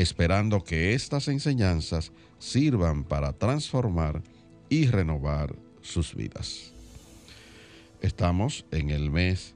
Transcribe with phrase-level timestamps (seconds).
[0.00, 4.22] esperando que estas enseñanzas sirvan para transformar
[4.68, 6.72] y renovar sus vidas.
[8.00, 9.54] Estamos en el mes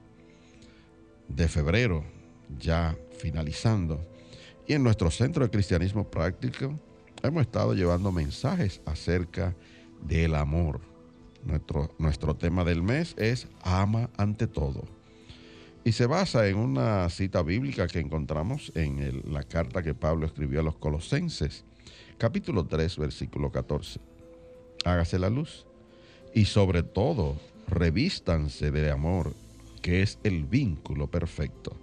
[1.27, 2.03] de febrero,
[2.59, 4.05] ya finalizando,
[4.67, 6.79] y en nuestro Centro de Cristianismo Práctico
[7.23, 9.55] hemos estado llevando mensajes acerca
[10.01, 10.79] del amor.
[11.43, 14.94] Nuestro, nuestro tema del mes es ama ante todo
[15.85, 20.61] y se basa en una cita bíblica que encontramos en la carta que Pablo escribió
[20.61, 21.63] a los Colosenses,
[22.17, 23.99] capítulo 3, versículo 14.
[24.83, 25.67] Hágase la luz
[26.33, 29.33] y sobre todo revístanse de amor,
[29.83, 31.77] que es el vínculo perfecto.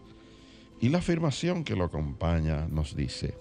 [0.81, 3.34] Y la afirmación que lo acompaña nos dice,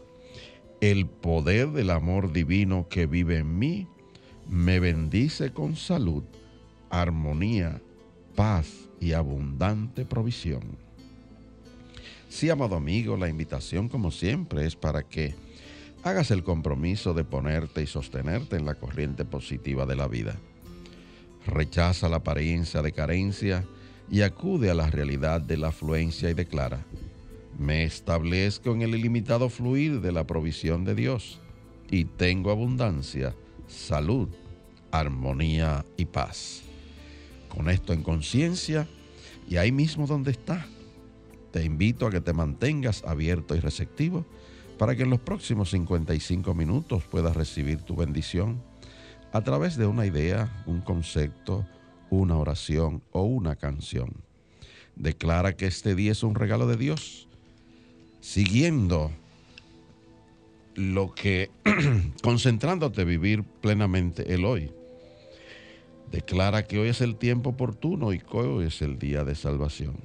[0.79, 3.87] el poder del amor divino que vive en mí
[4.47, 6.23] me bendice con salud,
[6.91, 7.81] armonía,
[8.35, 10.61] paz y abundante provisión.
[12.29, 15.35] Sí, amado amigo, la invitación como siempre es para que
[16.03, 20.35] hagas el compromiso de ponerte y sostenerte en la corriente positiva de la vida.
[21.45, 23.65] Rechaza la apariencia de carencia
[24.09, 26.85] y acude a la realidad de la afluencia y declara,
[27.57, 31.39] me establezco en el ilimitado fluir de la provisión de Dios
[31.89, 33.35] y tengo abundancia,
[33.67, 34.29] salud,
[34.91, 36.63] armonía y paz.
[37.53, 38.87] Con esto en conciencia
[39.49, 40.65] y ahí mismo donde está,
[41.51, 44.25] te invito a que te mantengas abierto y receptivo
[44.77, 48.63] para que en los próximos 55 minutos puedas recibir tu bendición
[49.33, 51.65] a través de una idea, un concepto,
[52.09, 54.13] una oración o una canción.
[54.95, 57.27] Declara que este día es un regalo de Dios,
[58.21, 59.11] siguiendo
[60.75, 61.51] lo que,
[62.23, 64.71] concentrándote a vivir plenamente el hoy
[66.11, 69.95] Declara que hoy es el tiempo oportuno y que hoy es el día de salvación.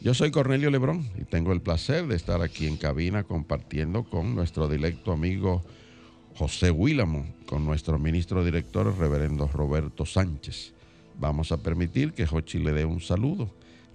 [0.00, 4.34] Yo soy Cornelio Lebrón y tengo el placer de estar aquí en cabina compartiendo con
[4.34, 5.62] nuestro directo amigo
[6.36, 10.72] José Willamo, con nuestro ministro director, el reverendo Roberto Sánchez.
[11.18, 13.50] Vamos a permitir que Jochi le dé un saludo,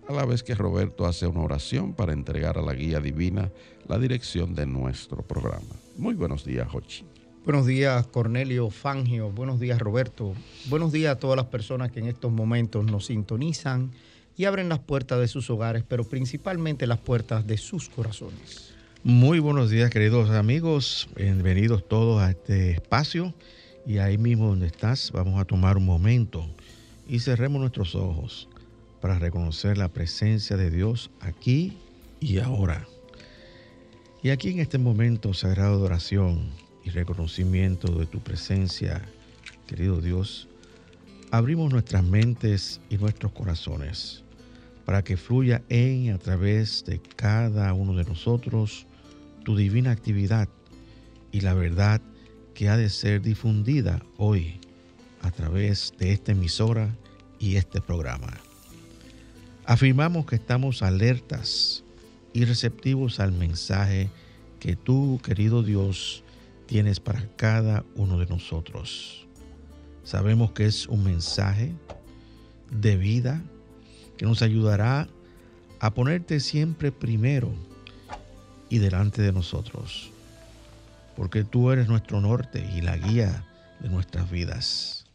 [0.10, 3.50] a la vez que Roberto hace una oración para entregar a la guía divina
[3.88, 5.76] la dirección de nuestro programa.
[5.98, 7.06] Muy buenos días, Jochi.
[7.46, 9.30] Buenos días, Cornelio Fangio.
[9.30, 10.34] Buenos días, Roberto.
[10.70, 13.92] Buenos días a todas las personas que en estos momentos nos sintonizan
[14.38, 18.74] y abren las puertas de sus hogares, pero principalmente las puertas de sus corazones.
[19.04, 21.10] Muy buenos días, queridos amigos.
[21.18, 23.34] Bienvenidos todos a este espacio.
[23.86, 26.48] Y ahí mismo donde estás, vamos a tomar un momento
[27.10, 28.48] y cerremos nuestros ojos
[29.02, 31.78] para reconocer la presencia de Dios aquí
[32.22, 32.88] y ahora.
[34.22, 39.02] Y aquí en este momento sagrado de oración, y reconocimiento de tu presencia,
[39.68, 40.48] querido Dios,
[41.32, 44.24] abrimos nuestras mentes y nuestros corazones
[44.86, 48.86] para que fluya en y a través de cada uno de nosotros
[49.44, 50.50] tu divina actividad
[51.32, 52.02] y la verdad
[52.54, 54.60] que ha de ser difundida hoy
[55.22, 56.96] a través de esta emisora
[57.40, 58.34] y este programa.
[59.66, 61.84] Afirmamos que estamos alertas
[62.34, 64.10] y receptivos al mensaje
[64.60, 66.24] que tú, querido Dios,
[66.66, 69.26] tienes para cada uno de nosotros.
[70.04, 71.72] Sabemos que es un mensaje
[72.72, 73.42] de vida
[74.18, 75.08] que nos ayudará
[75.80, 77.52] a ponerte siempre primero
[78.70, 80.10] y delante de nosotros,
[81.16, 83.46] porque tú eres nuestro norte y la guía
[83.80, 85.06] de nuestras vidas.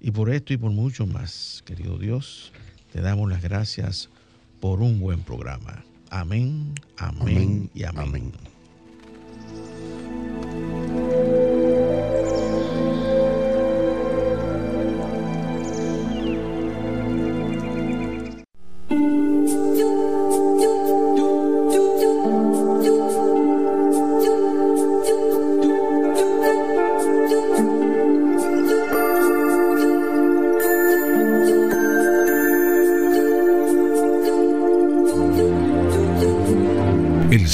[0.00, 2.52] Y por esto y por mucho más, querido Dios,
[2.92, 4.08] te damos las gracias
[4.60, 5.84] por un buen programa.
[6.10, 8.55] Amén, amén, y amén.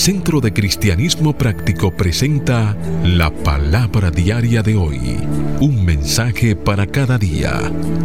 [0.03, 4.99] Centro de Cristianismo Práctico presenta la palabra diaria de hoy.
[5.61, 7.53] Un mensaje para cada día.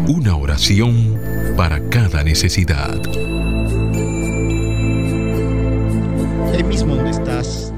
[0.07, 1.19] Una oración
[1.57, 3.01] para cada necesidad.
[6.53, 7.73] Ahí mismo donde estás,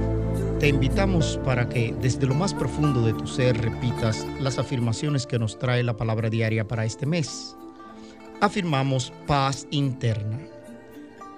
[0.60, 5.40] te invitamos para que desde lo más profundo de tu ser repitas las afirmaciones que
[5.40, 7.56] nos trae la palabra diaria para este mes.
[8.42, 10.59] Afirmamos paz interna.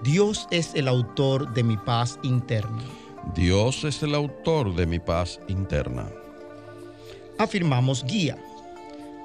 [0.04, 2.82] Dios es el autor de mi paz interna.
[3.36, 6.10] Dios es el autor de mi paz interna.
[7.38, 8.36] Afirmamos guía.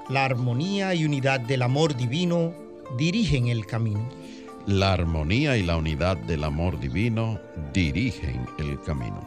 [0.07, 2.53] La armonía y unidad del amor divino
[2.95, 4.07] dirigen el camino.
[4.67, 7.39] La armonía y la unidad del amor divino
[7.73, 9.19] dirigen el camino.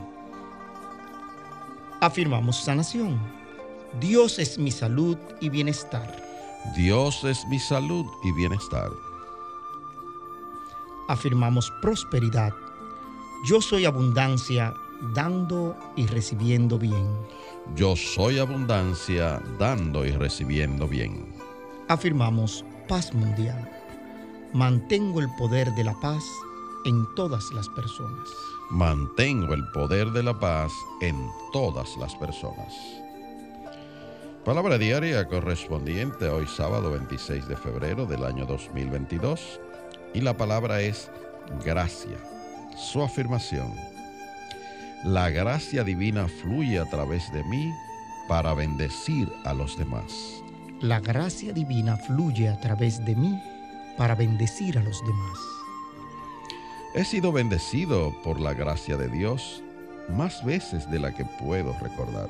[2.00, 3.19] Afirmamos sanación.
[4.00, 6.17] Dios es mi salud y bienestar.
[6.76, 8.91] Dios es mi salud y bienestar
[11.11, 12.53] afirmamos prosperidad.
[13.45, 14.73] Yo soy abundancia,
[15.15, 17.09] dando y recibiendo bien.
[17.75, 21.35] Yo soy abundancia, dando y recibiendo bien.
[21.89, 23.69] Afirmamos paz mundial.
[24.53, 26.23] Mantengo el poder de la paz
[26.85, 28.29] en todas las personas.
[28.71, 31.17] Mantengo el poder de la paz en
[31.53, 32.73] todas las personas.
[34.45, 39.61] Palabra diaria correspondiente hoy sábado 26 de febrero del año 2022
[40.15, 41.11] y la palabra es
[41.65, 42.17] gracia.
[42.77, 43.73] Su afirmación.
[45.05, 47.73] La gracia divina fluye a través de mí
[48.29, 50.43] para bendecir a los demás.
[50.81, 53.41] La gracia divina fluye a través de mí
[53.97, 55.39] para bendecir a los demás.
[56.95, 59.62] He sido bendecido por la gracia de Dios
[60.09, 62.29] más veces de la que puedo recordar.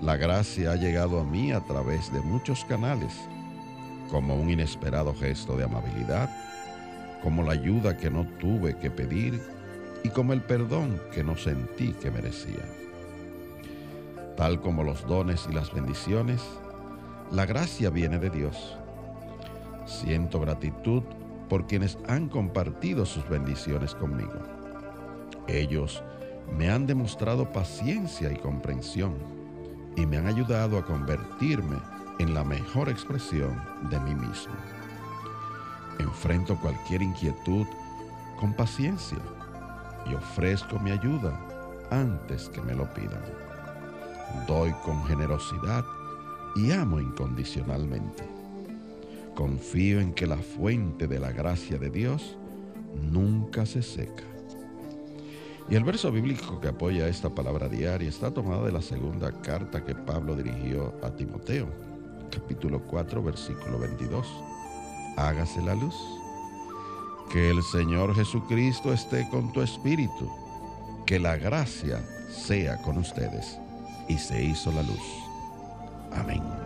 [0.00, 3.12] La gracia ha llegado a mí a través de muchos canales
[4.10, 6.30] como un inesperado gesto de amabilidad,
[7.22, 9.40] como la ayuda que no tuve que pedir
[10.04, 12.64] y como el perdón que no sentí que merecía.
[14.36, 16.42] Tal como los dones y las bendiciones,
[17.32, 18.76] la gracia viene de Dios.
[19.86, 21.02] Siento gratitud
[21.48, 24.34] por quienes han compartido sus bendiciones conmigo.
[25.48, 26.02] Ellos
[26.56, 29.14] me han demostrado paciencia y comprensión
[29.96, 31.76] y me han ayudado a convertirme
[32.18, 33.60] en la mejor expresión
[33.90, 34.54] de mí mismo.
[35.98, 37.66] Enfrento cualquier inquietud
[38.38, 39.18] con paciencia
[40.06, 41.38] y ofrezco mi ayuda
[41.90, 43.22] antes que me lo pidan.
[44.46, 45.84] Doy con generosidad
[46.54, 48.24] y amo incondicionalmente.
[49.34, 52.36] Confío en que la fuente de la gracia de Dios
[53.10, 54.24] nunca se seca.
[55.68, 59.84] Y el verso bíblico que apoya esta palabra diaria está tomado de la segunda carta
[59.84, 61.85] que Pablo dirigió a Timoteo
[62.36, 64.26] capítulo 4, versículo 22.
[65.16, 65.96] Hágase la luz.
[67.32, 70.30] Que el Señor Jesucristo esté con tu espíritu.
[71.06, 73.58] Que la gracia sea con ustedes.
[74.08, 75.02] Y se hizo la luz.
[76.12, 76.65] Amén.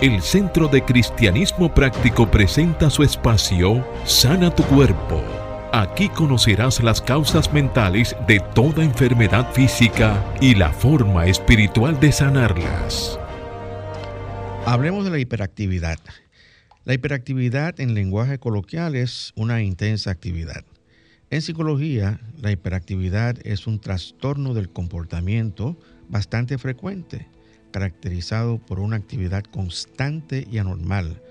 [0.00, 5.20] El Centro de Cristianismo Práctico presenta su espacio Sana tu Cuerpo.
[5.72, 13.18] Aquí conocerás las causas mentales de toda enfermedad física y la forma espiritual de sanarlas.
[14.66, 15.98] Hablemos de la hiperactividad.
[16.84, 20.64] La hiperactividad en lenguaje coloquial es una intensa actividad.
[21.30, 25.76] En psicología, la hiperactividad es un trastorno del comportamiento
[26.08, 27.26] bastante frecuente
[27.70, 31.22] caracterizado por una actividad constante y anormal,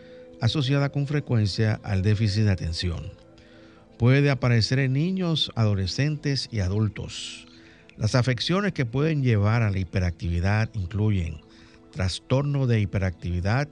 [0.41, 3.11] asociada con frecuencia al déficit de atención.
[3.97, 7.47] Puede aparecer en niños, adolescentes y adultos.
[7.97, 11.41] Las afecciones que pueden llevar a la hiperactividad incluyen
[11.91, 13.67] trastorno de hiperactividad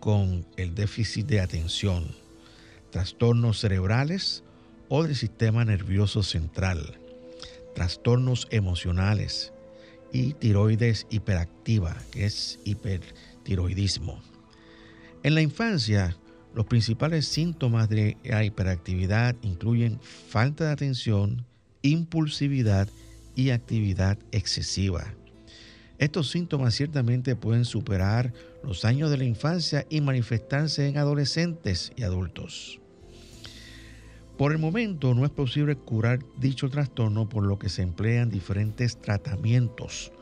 [0.00, 2.08] con el déficit de atención,
[2.90, 4.42] trastornos cerebrales
[4.88, 6.98] o del sistema nervioso central,
[7.74, 9.52] trastornos emocionales,
[10.12, 14.20] y tiroides hiperactiva, que es hipertiroidismo.
[15.22, 16.16] En la infancia,
[16.54, 21.44] los principales síntomas de la hiperactividad incluyen falta de atención,
[21.82, 22.88] impulsividad
[23.34, 25.14] y actividad excesiva.
[25.98, 32.04] Estos síntomas ciertamente pueden superar los años de la infancia y manifestarse en adolescentes y
[32.04, 32.80] adultos.
[34.38, 38.96] Por el momento no es posible curar dicho trastorno por lo que se emplean diferentes
[38.96, 40.12] tratamientos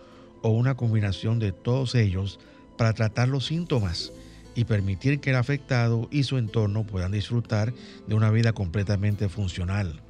[0.40, 2.40] o una combinación de todos ellos
[2.78, 4.14] para tratar los síntomas
[4.54, 7.74] y permitir que el afectado y su entorno puedan disfrutar
[8.06, 10.00] de una vida completamente funcional.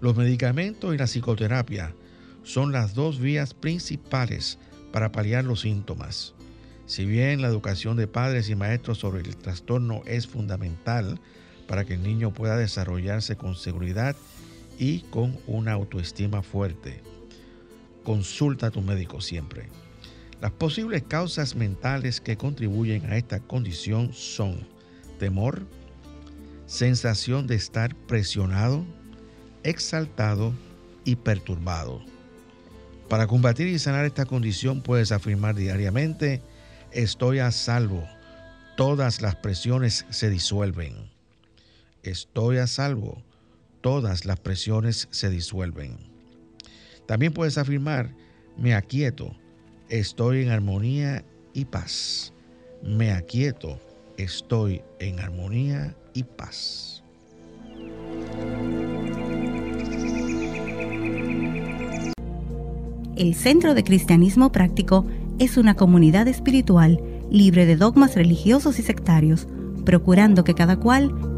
[0.00, 1.96] Los medicamentos y la psicoterapia
[2.44, 4.60] son las dos vías principales
[4.92, 6.34] para paliar los síntomas.
[6.86, 11.18] Si bien la educación de padres y maestros sobre el trastorno es fundamental
[11.72, 14.14] para que el niño pueda desarrollarse con seguridad
[14.78, 17.00] y con una autoestima fuerte,
[18.04, 19.70] consulta a tu médico siempre.
[20.42, 24.68] Las posibles causas mentales que contribuyen a esta condición son
[25.18, 25.62] temor,
[26.66, 28.84] sensación de estar presionado,
[29.62, 30.52] exaltado
[31.06, 32.02] y perturbado.
[33.08, 36.42] Para combatir y sanar esta condición puedes afirmar diariamente,
[36.90, 38.06] estoy a salvo,
[38.76, 41.10] todas las presiones se disuelven.
[42.02, 43.22] Estoy a salvo,
[43.80, 45.98] todas las presiones se disuelven.
[47.06, 48.12] También puedes afirmar,
[48.56, 49.36] me aquieto,
[49.88, 52.32] estoy en armonía y paz.
[52.82, 53.78] Me aquieto,
[54.18, 57.04] estoy en armonía y paz.
[63.14, 65.06] El Centro de Cristianismo Práctico
[65.38, 69.46] es una comunidad espiritual libre de dogmas religiosos y sectarios,
[69.84, 71.31] procurando que cada cual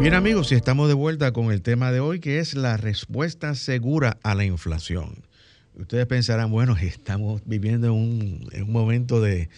[0.00, 3.56] Bien amigos, y estamos de vuelta con el tema de hoy que es la respuesta
[3.56, 5.24] segura a la inflación.
[5.74, 9.48] Ustedes pensarán, bueno, estamos viviendo en un, momento de,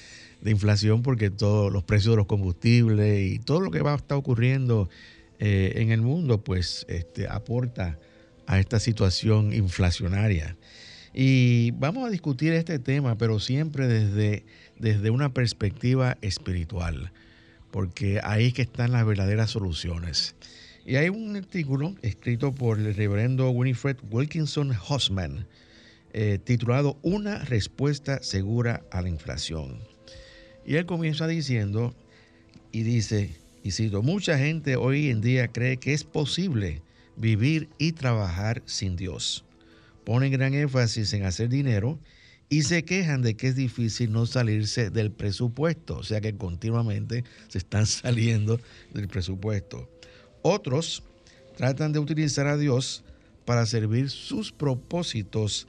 [0.47, 4.17] inflación porque todos los precios de los combustibles y todo lo que va a estar
[4.17, 4.89] ocurriendo
[5.39, 7.99] eh, en el mundo, pues este, aporta
[8.47, 10.57] a esta situación inflacionaria.
[11.13, 14.47] Y vamos a discutir este tema, pero siempre desde,
[14.79, 17.13] desde una perspectiva espiritual,
[17.71, 20.35] porque ahí que están las verdaderas soluciones.
[20.85, 25.47] Y hay un artículo escrito por el reverendo Winifred Wilkinson Hosman,
[26.13, 29.79] eh, titulado Una respuesta segura a la inflación.
[30.67, 31.95] Y él comienza diciendo,
[32.73, 33.31] y dice,
[33.63, 36.83] y cito, mucha gente hoy en día cree que es posible
[37.17, 39.45] vivir y trabajar sin Dios.
[40.05, 41.99] Ponen gran énfasis en hacer dinero
[42.51, 47.25] y se quejan de que es difícil no salirse del presupuesto, o sea que continuamente
[47.49, 48.61] se están saliendo
[48.93, 49.89] del presupuesto.
[50.43, 51.05] Otros
[51.57, 53.05] tratan de utilizar a Dios
[53.45, 55.69] para servir sus propósitos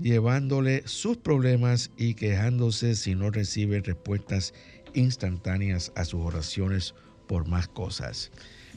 [0.00, 4.54] llevándole sus problemas y quejándose si no recibe respuestas
[4.94, 6.94] instantáneas a sus oraciones
[7.26, 8.30] por más cosas.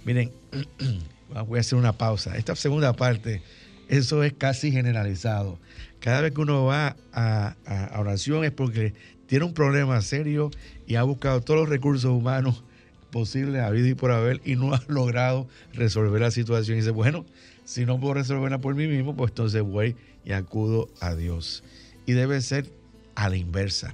[0.05, 0.31] Miren,
[1.47, 2.37] voy a hacer una pausa.
[2.37, 3.41] Esta segunda parte,
[3.87, 5.59] eso es casi generalizado.
[6.01, 7.55] Cada vez que uno va a,
[7.95, 8.93] oración es porque
[9.27, 10.49] tiene un problema serio
[10.87, 12.63] y ha buscado todos los recursos humanos
[13.11, 16.77] posibles a vida y por haber y no ha logrado resolver la situación.
[16.77, 17.23] Y dice, bueno,
[17.65, 21.63] si no puedo resolverla por mí mismo, pues entonces voy y acudo a Dios.
[22.07, 22.65] Y debe ser
[23.13, 23.93] a la inversa,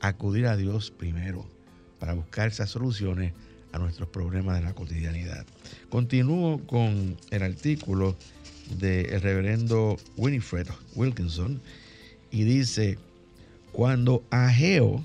[0.00, 1.46] acudir a Dios primero
[1.98, 3.32] para buscar esas soluciones
[3.72, 5.46] a nuestros problemas de la cotidianidad.
[5.88, 8.14] Continúo con el artículo
[8.78, 11.60] del reverendo Winifred Wilkinson
[12.30, 12.98] y dice,
[13.72, 15.04] cuando Ageo,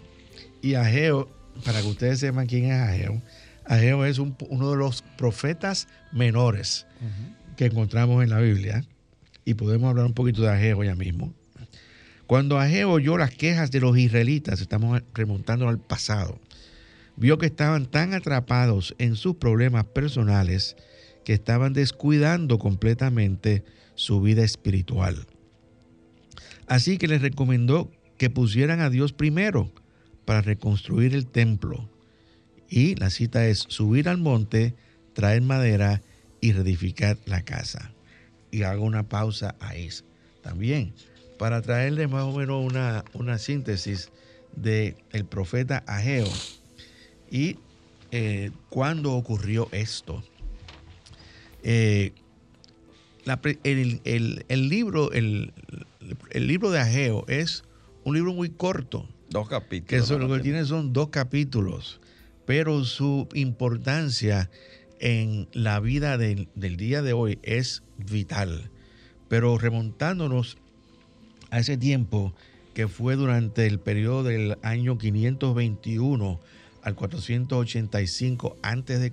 [0.62, 1.30] y Ageo,
[1.64, 3.22] para que ustedes sepan quién es Ageo,
[3.66, 6.86] Ageo es uno de los profetas menores
[7.58, 8.84] que encontramos en la Biblia,
[9.46, 11.34] y podemos hablar un poquito de Ageo ya mismo.
[12.28, 16.40] Cuando Ageo oyó las quejas de los israelitas, estamos remontando al pasado,
[17.16, 20.76] vio que estaban tan atrapados en sus problemas personales
[21.26, 23.66] que estaban descuidando completamente
[23.96, 25.28] su vida espiritual.
[26.68, 29.72] Así que les recomendó que pusieran a Dios primero
[30.24, 31.90] para reconstruir el templo.
[32.70, 34.74] Y la cita es subir al monte,
[35.14, 36.02] traer madera
[36.40, 37.92] y reedificar la casa
[38.56, 39.90] y hago una pausa ahí
[40.42, 40.94] también
[41.38, 44.12] para traerle más o menos una, una síntesis
[44.56, 46.28] del el profeta Ageo
[47.30, 47.58] y
[48.12, 50.24] eh, cuándo ocurrió esto.
[51.68, 52.14] Eh,
[53.64, 55.52] el, libro, el,
[56.36, 57.64] libro de Ageo es
[58.04, 59.10] un libro muy corto.
[59.32, 60.08] Dos capítulos.
[60.08, 62.00] Que lo que tiene son dos capítulos,
[62.46, 64.52] pero su importancia
[65.00, 68.70] en la vida del, día de hoy es vital.
[69.28, 70.58] Pero remontándonos
[71.50, 72.36] a ese tiempo
[72.76, 76.40] que fue durante el periodo del año 521
[76.84, 79.12] al 485 a.C.,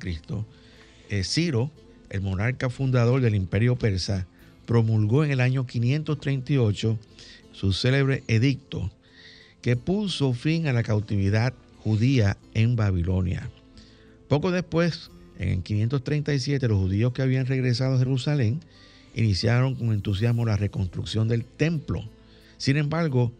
[1.08, 1.70] eh, Ciro,
[2.12, 4.26] el monarca fundador del imperio persa,
[4.66, 6.98] promulgó en el año 538
[7.52, 8.90] su célebre edicto
[9.62, 13.48] que puso fin a la cautividad judía en Babilonia.
[14.28, 18.60] Poco después, en 537, los judíos que habían regresado a Jerusalén
[19.14, 22.04] iniciaron con entusiasmo la reconstrucción del templo.
[22.58, 23.32] Sin embargo,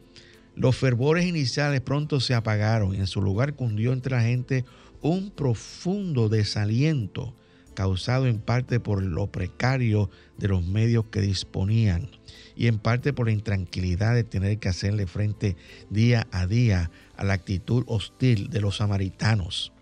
[0.57, 4.65] los fervores iniciales pronto se apagaron y en su lugar cundió entre la gente
[5.03, 7.35] un profundo desaliento
[7.75, 12.11] causado en parte por lo precario de los medios que disponían
[12.57, 15.57] y en parte por la intranquilidad de tener que hacerle frente
[15.91, 19.73] día a día a la actitud hostil de los samaritanos.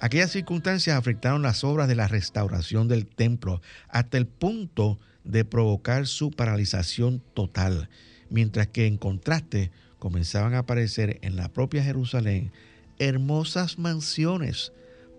[0.00, 6.06] Aquellas circunstancias afectaron las obras de la restauración del templo hasta el punto de provocar
[6.06, 7.88] su paralización total,
[8.28, 12.52] mientras que en contraste comenzaban a aparecer en la propia Jerusalén
[12.98, 14.72] hermosas mansiones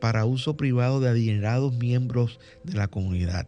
[0.05, 3.47] para uso privado de adinerados miembros de la comunidad.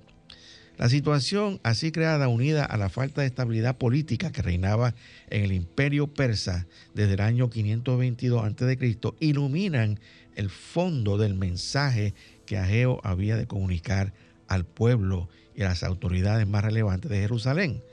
[0.80, 4.96] La situación así creada, unida a la falta de estabilidad política que reinaba
[5.30, 10.00] en el imperio persa desde el año 522 a.C., iluminan
[10.36, 12.16] el fondo del mensaje
[12.48, 14.14] que Ageo había de comunicar
[14.48, 17.84] al pueblo y a las autoridades más relevantes de Jerusalén,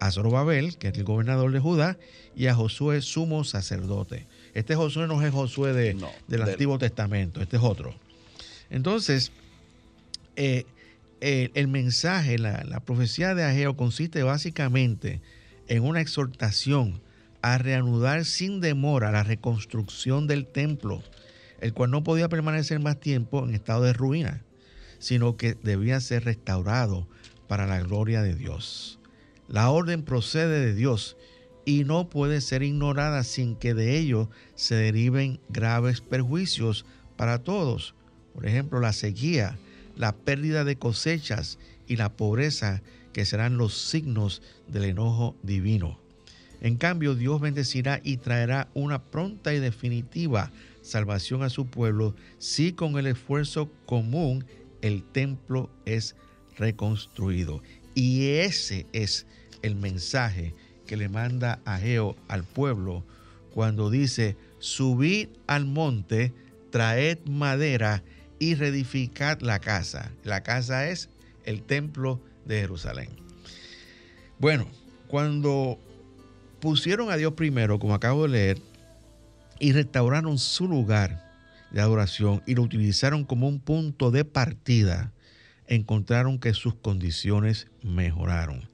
[0.00, 1.98] a Zorobabel, que es el gobernador de Judá,
[2.34, 4.26] y a Josué, sumo sacerdote.
[4.54, 7.94] Este Josué no es Josué del Antiguo Testamento, este es otro.
[8.70, 9.32] Entonces,
[10.36, 10.64] eh,
[11.20, 15.20] el mensaje, la, la, profecía de Ageo consiste básicamente
[15.66, 17.00] en una exhortación
[17.42, 21.02] a reanudar sin demora la reconstrucción del templo,
[21.60, 24.42] el cual no podía permanecer más tiempo en estado de ruina,
[24.98, 27.08] sino que debía ser restaurado
[27.48, 28.98] para la gloria de Dios.
[29.48, 31.16] La orden procede de Dios
[31.64, 36.84] y no puede ser ignorada sin que de ello se deriven graves perjuicios
[37.16, 37.94] para todos.
[38.38, 39.58] Por ejemplo, la sequía,
[39.96, 45.98] la pérdida de cosechas y la pobreza que serán los signos del enojo divino.
[46.60, 52.74] En cambio, Dios bendecirá y traerá una pronta y definitiva salvación a su pueblo si
[52.74, 54.44] con el esfuerzo común
[54.82, 56.14] el templo es
[56.56, 57.60] reconstruido.
[57.96, 59.26] Y ese es
[59.62, 60.54] el mensaje
[60.86, 63.02] que le manda a Geo al pueblo
[63.52, 66.32] cuando dice, subid al monte,
[66.70, 68.04] traed madera
[68.38, 70.12] y reedificad la casa.
[70.24, 71.08] La casa es
[71.44, 73.08] el templo de Jerusalén.
[74.38, 74.66] Bueno,
[75.08, 75.78] cuando
[76.60, 78.58] pusieron a Dios primero, como acabo de leer,
[79.58, 81.28] y restauraron su lugar
[81.70, 85.12] de adoración y lo utilizaron como un punto de partida,
[85.66, 88.68] encontraron que sus condiciones mejoraron.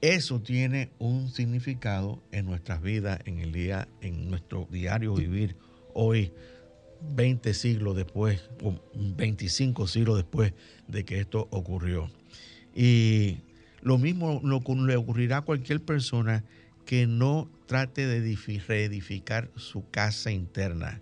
[0.00, 5.56] Eso tiene un significado en nuestras vidas, en el día, en nuestro diario vivir
[5.94, 6.32] hoy,
[7.00, 10.52] 20 siglos después, o 25 siglos después
[10.88, 12.10] de que esto ocurrió.
[12.74, 13.38] Y
[13.82, 16.44] lo mismo le ocurrirá a cualquier persona
[16.84, 21.00] que no trate de reedificar su casa interna.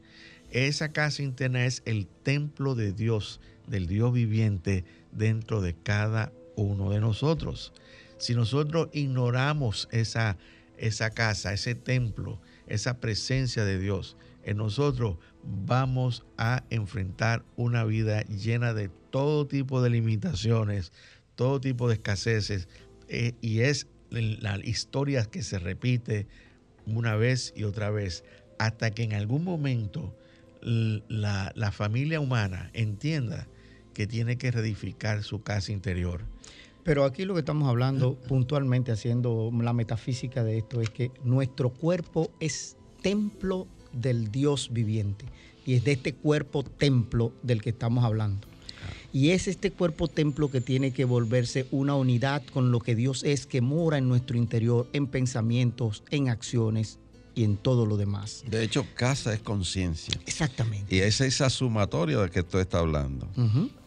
[0.51, 6.91] Esa casa interna es el templo de Dios, del Dios viviente dentro de cada uno
[6.91, 7.73] de nosotros.
[8.19, 10.39] Si nosotros ignoramos esa,
[10.79, 18.23] esa casa, ese templo, esa presencia de Dios en nosotros, vamos a enfrentar una vida
[18.23, 20.93] llena de todo tipo de limitaciones,
[21.35, 22.69] todo tipo de escaseces,
[23.09, 26.27] eh, y es la historia que se repite
[26.87, 28.25] una vez y otra vez,
[28.59, 30.17] hasta que en algún momento
[30.63, 33.49] la, la familia humana entienda
[33.93, 36.25] que tiene que reedificar su casa interior.
[36.85, 41.71] Pero aquí lo que estamos hablando puntualmente, haciendo la metafísica de esto, es que nuestro
[41.71, 45.25] cuerpo es templo del Dios viviente.
[45.67, 48.47] Y es de este cuerpo templo del que estamos hablando.
[49.13, 53.23] Y es este cuerpo templo que tiene que volverse una unidad con lo que Dios
[53.23, 56.99] es, que mora en nuestro interior, en pensamientos, en acciones,
[57.35, 58.45] y en todo lo demás.
[58.47, 60.15] De hecho, casa es conciencia.
[60.27, 60.95] Exactamente.
[60.95, 63.29] Y es esa sumatoria de que tú estás hablando,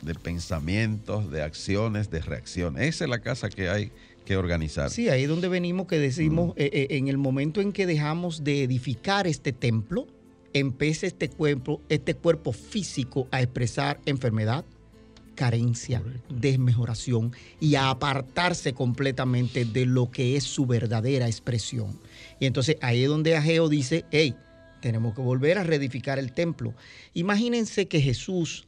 [0.02, 2.84] de pensamientos, de acciones, de reacciones.
[2.84, 3.92] Esa es la casa que hay
[4.28, 4.90] que organizar.
[4.90, 8.44] Sí, ahí es donde venimos que decimos, eh, eh, en el momento en que dejamos
[8.44, 10.06] de edificar este templo,
[10.52, 14.66] empieza este cuerpo, este cuerpo físico a expresar enfermedad,
[15.36, 21.98] carencia, desmejoración y a apartarse completamente de lo que es su verdadera expresión.
[22.42, 24.36] Y entonces ahí es donde Ageo dice, hey,
[24.82, 26.74] tenemos que volver a reedificar el templo.
[27.14, 28.67] Imagínense que Jesús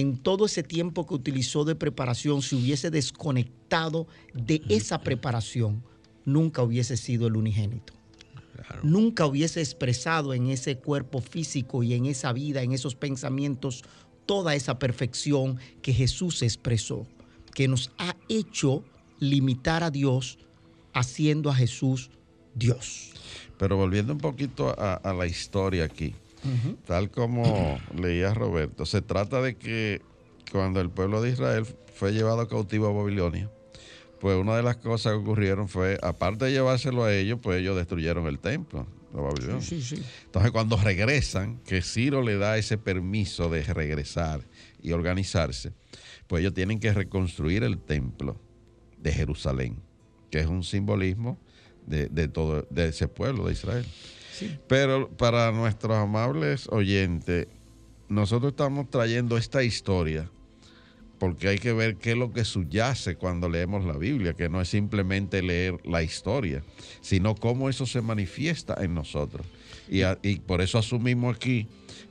[0.00, 5.82] en todo ese tiempo que utilizó de preparación se hubiese desconectado de esa preparación,
[6.24, 7.94] nunca hubiese sido el unigénito.
[8.82, 13.84] Nunca hubiese expresado en ese cuerpo físico y en esa vida, en esos pensamientos,
[14.26, 17.06] toda esa perfección que Jesús expresó,
[17.54, 18.84] que nos ha hecho
[19.20, 20.38] limitar a Dios
[20.92, 22.10] haciendo a Jesús
[22.54, 23.12] Dios.
[23.58, 26.14] Pero volviendo un poquito a, la historia aquí,
[26.86, 30.02] tal como leía Roberto, se trata de que
[30.52, 33.50] cuando el pueblo de Israel fue llevado cautivo a Babilonia,
[34.20, 37.76] pues una de las cosas que ocurrieron fue, aparte de llevárselo a ellos, pues ellos
[37.76, 38.86] destruyeron el templo.
[39.12, 44.42] De sí, sí, Entonces cuando regresan, que Ciro le da ese permiso de regresar
[44.82, 45.72] y organizarse,
[46.26, 48.38] pues ellos tienen que reconstruir el templo
[48.98, 49.78] de Jerusalén,
[50.30, 51.38] que es un simbolismo
[51.86, 53.86] de, todo de ese pueblo de Israel.
[54.66, 57.46] Pero para nuestros amables oyentes,
[58.08, 60.30] nosotros estamos trayendo esta historia
[61.18, 64.60] porque hay que ver qué es lo que subyace cuando leemos la Biblia, que no
[64.60, 66.62] es simplemente leer la historia,
[67.00, 69.46] sino cómo eso se manifiesta en nosotros.
[69.88, 71.66] Y, y, por eso asumimos aquí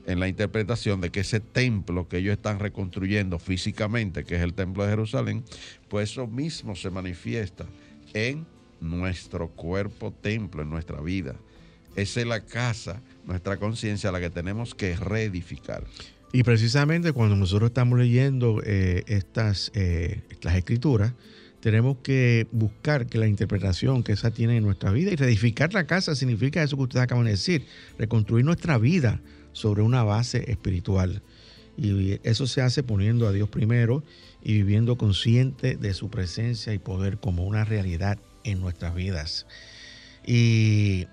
[0.06, 4.54] en la interpretación de que ese templo que ellos están reconstruyendo físicamente, que es el
[4.54, 5.44] templo de Jerusalén,
[5.88, 7.66] pues eso mismo se manifiesta
[8.14, 8.46] en
[8.80, 11.34] nuestro cuerpo templo, en nuestra vida.
[11.98, 15.84] Esa es la casa, nuestra conciencia, la que tenemos que reedificar.
[16.32, 21.12] Y precisamente cuando nosotros estamos leyendo eh, estas, eh, estas escrituras,
[21.58, 25.88] tenemos que buscar que la interpretación que esa tiene en nuestra vida y reedificar la
[25.88, 27.66] casa significa eso que ustedes acaban de decir,
[27.98, 29.20] reconstruir nuestra vida
[29.52, 31.22] sobre una base espiritual.
[31.76, 34.04] Y eso se hace poniendo a Dios primero
[34.40, 39.46] y viviendo consciente de su presencia y poder como una realidad en nuestras vidas.
[40.24, 41.06] Y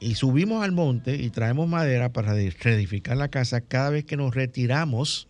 [0.00, 4.34] y subimos al monte y traemos madera para reedificar la casa cada vez que nos
[4.34, 5.28] retiramos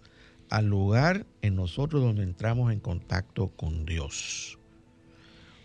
[0.50, 4.58] al lugar en nosotros donde entramos en contacto con Dios.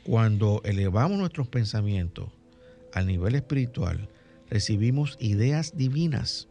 [0.03, 2.29] Cuando elevamos nuestros pensamientos
[2.93, 4.09] al nivel espiritual,
[4.49, 6.47] recibimos ideas divinas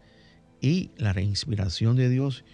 [0.60, 2.44] y la reinspiración de Dios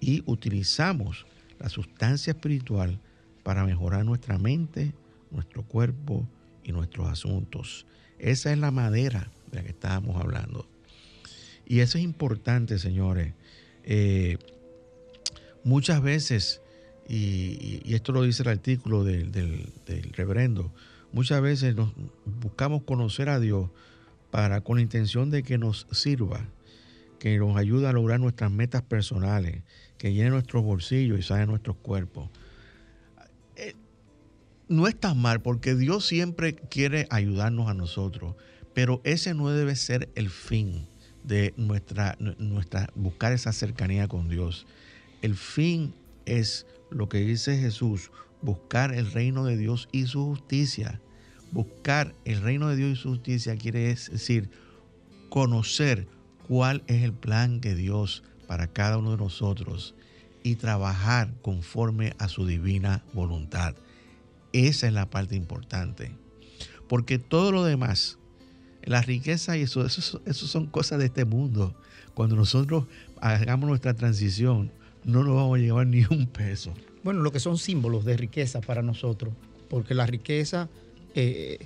[0.00, 1.26] y utilizamos
[1.58, 3.00] la sustancia espiritual
[3.42, 4.92] para mejorar nuestra mente,
[5.30, 6.26] nuestro cuerpo
[6.64, 7.86] y nuestros asuntos.
[8.18, 10.66] Esa es la madera de la que estábamos hablando.
[11.66, 13.34] Y eso es importante, señores.
[13.84, 14.38] Eh,
[15.64, 16.62] muchas veces,
[17.08, 20.72] y, esto lo dice el artículo del, del, reverendo,
[21.12, 21.92] muchas veces nos
[22.24, 23.70] buscamos conocer a Dios
[24.30, 26.48] para con la intención de que nos sirva,
[27.18, 29.62] que nos ayude a lograr nuestras metas personales,
[29.98, 32.30] que llene nuestros bolsillos y sane nuestros cuerpos.
[33.56, 33.74] Eh,
[34.68, 38.36] no es tan mal porque Dios siempre quiere ayudarnos a nosotros.
[38.74, 40.86] Pero ese no debe ser el fin
[41.24, 44.66] de nuestra, nuestra buscar esa cercanía con Dios.
[45.22, 45.94] El fin
[46.26, 48.10] es lo que dice Jesús,
[48.42, 51.00] buscar el reino de Dios y su justicia.
[51.50, 54.50] Buscar el reino de Dios y su justicia quiere decir
[55.30, 56.06] conocer
[56.46, 59.94] cuál es el plan de Dios para cada uno de nosotros
[60.42, 63.74] y trabajar conforme a su divina voluntad.
[64.52, 66.12] Esa es la parte importante.
[66.88, 68.17] Porque todo lo demás
[68.88, 71.74] la riqueza y eso, eso, son cosas de este mundo.
[72.14, 72.84] Cuando nosotros
[73.20, 74.70] hagamos nuestra transición,
[75.04, 76.72] no nos vamos a llevar ni un peso.
[77.04, 79.34] Bueno, lo que son símbolos de riqueza para nosotros,
[79.68, 80.68] porque la riqueza,
[81.14, 81.58] eh,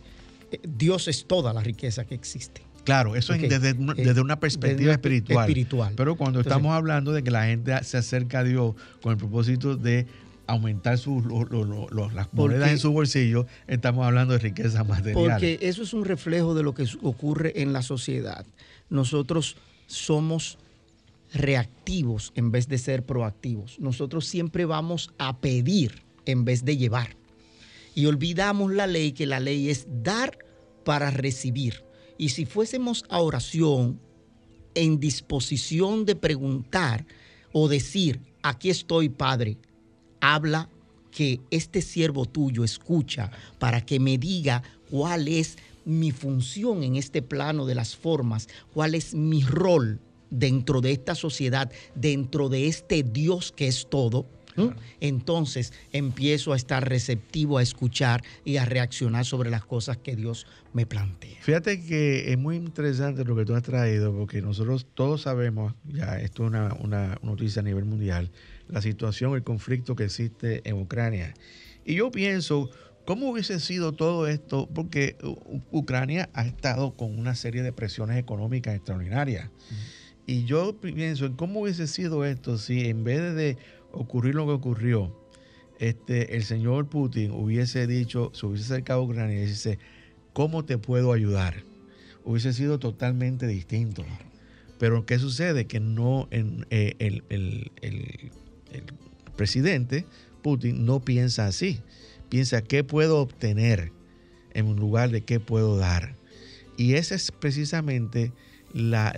[0.51, 2.63] eh, Dios es toda la riqueza que existe.
[2.85, 5.45] Claro, eso es desde, eh, una perspectiva espiritual.
[5.49, 5.95] espiritual.
[5.97, 9.77] Pero cuando estamos hablando de que la gente se acerca a Dios con el propósito
[9.77, 10.07] de
[10.53, 11.25] aumentar sus,
[12.13, 15.15] las monedas en su bolsillo, estamos hablando de riqueza material.
[15.15, 18.47] Porque eso es un reflejo de lo que ocurre en la sociedad.
[18.91, 20.59] Nosotros somos
[21.33, 23.79] reactivos en vez de ser proactivos.
[23.81, 27.17] Nosotros siempre vamos a pedir en vez de llevar.
[27.95, 30.39] Y olvidamos la ley, que la ley es dar
[30.85, 31.85] para recibir.
[32.19, 34.01] Y si fuésemos a oración
[34.75, 37.07] en disposición de preguntar
[37.53, 39.59] o decir, aquí estoy, Padre,
[40.23, 40.71] habla
[41.11, 47.21] que este siervo tuyo escucha para que me diga cuál es mi función en este
[47.21, 53.03] plano de las formas, cuál es mi rol dentro de esta sociedad, dentro de este
[53.03, 54.27] Dios que es todo.
[55.01, 60.47] Entonces empiezo a estar receptivo a escuchar y a reaccionar sobre las cosas que Dios
[60.75, 61.39] me plantea.
[61.41, 66.21] Fíjate que es muy interesante lo que tú has traído, porque nosotros todos sabemos, ya
[66.21, 68.31] esto es una, una noticia a nivel mundial,
[68.73, 71.35] la situación, el conflicto que existe en Ucrania.
[71.85, 72.71] Y yo pienso,
[73.05, 74.69] ¿cómo hubiese sido todo esto?
[74.75, 75.17] Porque
[75.71, 79.51] Ucrania ha estado con una serie de presiones económicas extraordinarias.
[80.27, 83.59] Y yo pienso en cómo hubiese sido esto si en vez de
[83.93, 85.15] ocurrir lo que ocurrió,
[85.79, 89.79] este, el señor Putin hubiese dicho, se hubiese acercado a Ucrania y dice,
[90.33, 91.65] ¿cómo te puedo ayudar?
[92.25, 94.05] Hubiese sido totalmente distinto.
[94.79, 95.67] Pero ¿qué sucede?
[95.67, 98.33] Que no en, eh, el, el
[99.37, 100.07] presidente
[100.43, 101.81] Putin no piensa así.
[102.29, 103.93] Piensa qué puedo obtener
[104.55, 106.17] en lugar de qué puedo dar.
[106.77, 108.33] Y ese es precisamente
[108.73, 109.13] la,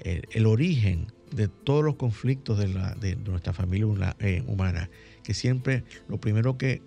[0.00, 2.66] el, origen de todos los conflictos de,
[3.00, 4.90] de nuestra familia eh, humana,
[5.22, 6.82] que siempre lo primero que,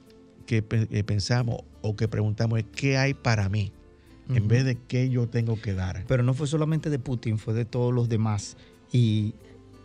[0.46, 3.72] que, pensamos o que preguntamos es ¿qué hay para mí?
[4.30, 6.04] En vez de qué yo tengo que dar.
[6.08, 8.58] Pero no fue solamente de Putin, fue de todos los demás.
[8.92, 9.36] Y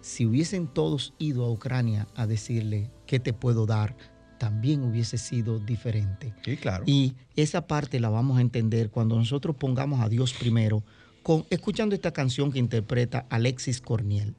[0.01, 3.97] si hubiesen todos ido a Ucrania a decirle qué te puedo dar,
[4.39, 6.35] también hubiese sido diferente.
[6.45, 6.85] Sí, claro.
[6.87, 10.83] Y esa parte la vamos a entender cuando nosotros pongamos a Dios primero,
[11.23, 14.35] con, escuchando esta canción que interpreta Alexis Corniel.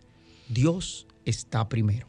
[0.49, 2.07] Dios está primero.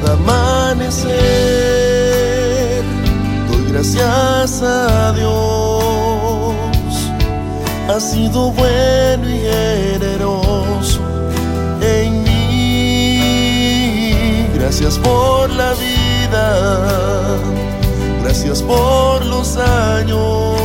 [0.00, 1.08] Cada amanecer.
[3.50, 6.54] Doy gracias a Dios,
[7.88, 11.00] ha sido bueno y generoso
[11.80, 13.22] en mí.
[14.54, 17.38] Gracias por la vida,
[18.22, 20.56] gracias por los años,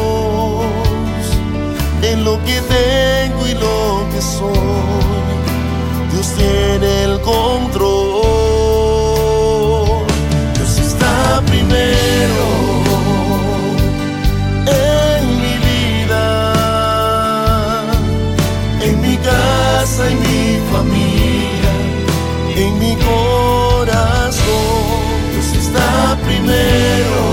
[2.02, 4.54] en lo que tengo y lo que soy.
[6.12, 8.13] Dios tiene el control.
[26.64, 27.33] Está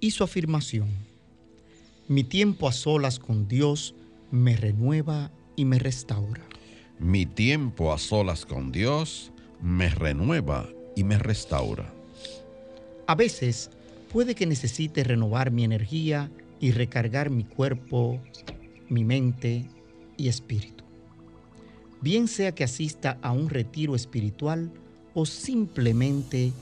[0.00, 0.88] y su afirmación.
[2.08, 3.94] Mi tiempo a solas con Dios
[4.30, 6.42] me renueva y me restaura.
[6.98, 11.92] Mi tiempo a solas con Dios me renueva y me restaura.
[13.06, 13.70] A veces
[14.12, 16.30] puede que necesite renovar mi energía
[16.60, 18.20] y recargar mi cuerpo,
[18.88, 19.66] mi mente
[20.16, 20.84] y espíritu.
[22.00, 24.70] Bien sea que asista a un retiro espiritual
[25.14, 26.52] o simplemente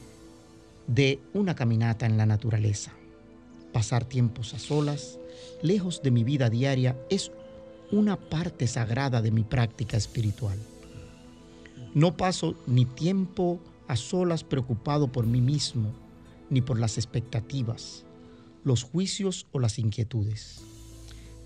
[0.87, 2.96] de una caminata en la naturaleza.
[3.73, 5.19] Pasar tiempos a solas,
[5.63, 7.31] lejos de mi vida diaria, es
[7.91, 10.59] una parte sagrada de mi práctica espiritual.
[11.95, 15.93] No paso ni tiempo a solas preocupado por mí mismo,
[16.51, 18.05] ni por las expectativas,
[18.65, 20.61] los juicios o las inquietudes.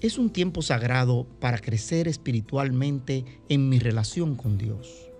[0.00, 5.10] Es un tiempo sagrado para crecer espiritualmente en mi relación con Dios.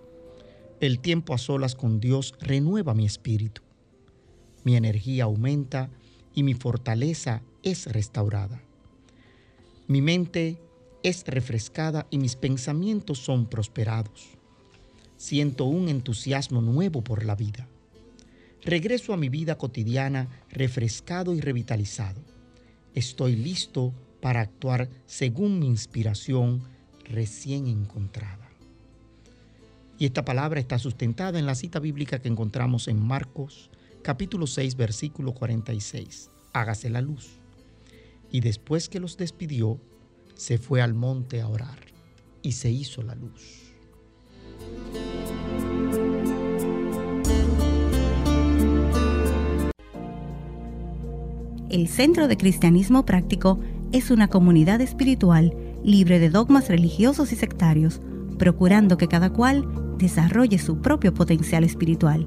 [0.80, 3.60] El tiempo a solas con Dios renueva mi espíritu.
[4.64, 5.90] Mi energía aumenta
[6.34, 8.62] y mi fortaleza es restaurada.
[9.86, 10.58] Mi mente
[11.02, 14.28] es refrescada y mis pensamientos son prosperados.
[15.16, 17.68] Siento un entusiasmo nuevo por la vida
[18.62, 22.20] regreso a mi vida cotidiana refrescado y revitalizado.
[22.94, 26.62] Estoy listo para actuar según mi inspiración
[27.04, 28.48] recién encontrada.
[29.98, 33.70] Y esta palabra está sustentada en la cita bíblica que encontramos en Marcos
[34.02, 36.30] capítulo 6 versículo 46.
[36.52, 37.38] Hágase la luz.
[38.30, 39.80] Y después que los despidió,
[40.34, 41.78] se fue al monte a orar
[42.42, 43.72] y se hizo la luz.
[51.68, 53.60] El Centro de Cristianismo Práctico
[53.92, 58.00] es una comunidad espiritual libre de dogmas religiosos y sectarios,
[58.38, 62.26] procurando que cada cual desarrolle su propio potencial espiritual.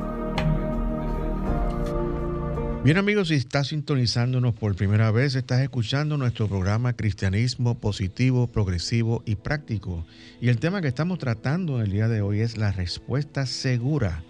[2.83, 9.21] Bien amigos, si estás sintonizándonos por primera vez, estás escuchando nuestro programa Cristianismo Positivo, Progresivo
[9.23, 10.03] y Práctico.
[10.41, 14.23] Y el tema que estamos tratando el día de hoy es la respuesta segura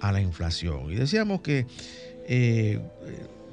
[0.00, 0.92] a la inflación.
[0.92, 1.66] Y decíamos que
[2.28, 2.80] eh,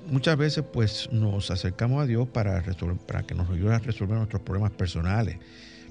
[0.05, 2.63] muchas veces pues nos acercamos a Dios para,
[3.07, 5.37] para que nos ayude a resolver nuestros problemas personales.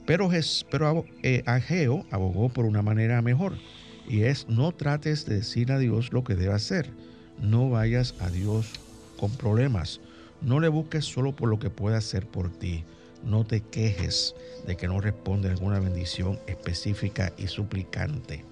[0.07, 0.31] Pero,
[0.71, 3.55] pero eh, Ageo abogó por una manera mejor
[4.09, 6.93] y es no trates de decir a Dios lo que debe hacer.
[7.43, 8.71] No vayas a Dios
[9.19, 10.01] con problemas.
[10.41, 12.85] No le busques solo por lo que puede hacer por ti.
[13.25, 14.35] No te quejes
[14.67, 18.45] de que no responde alguna bendición específica y suplicante.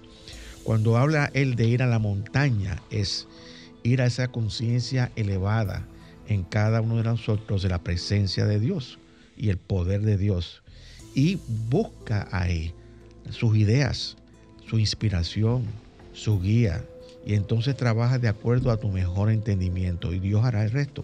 [0.63, 3.27] Cuando habla él de ir a la montaña es
[3.83, 5.87] ir a esa conciencia elevada
[6.27, 8.99] en cada uno de nosotros de la presencia de Dios
[9.37, 10.63] y el poder de Dios.
[11.15, 11.39] Y
[11.69, 12.73] busca ahí
[13.29, 14.17] sus ideas,
[14.67, 15.65] su inspiración,
[16.13, 16.83] su guía.
[17.25, 21.03] Y entonces trabaja de acuerdo a tu mejor entendimiento y Dios hará el resto.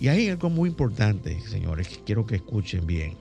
[0.00, 3.16] Y hay algo muy importante, señores, que quiero que escuchen bien.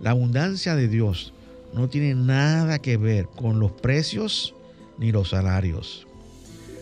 [0.00, 1.32] La abundancia de Dios
[1.74, 4.54] no tiene nada que ver con los precios
[4.98, 6.06] ni los salarios.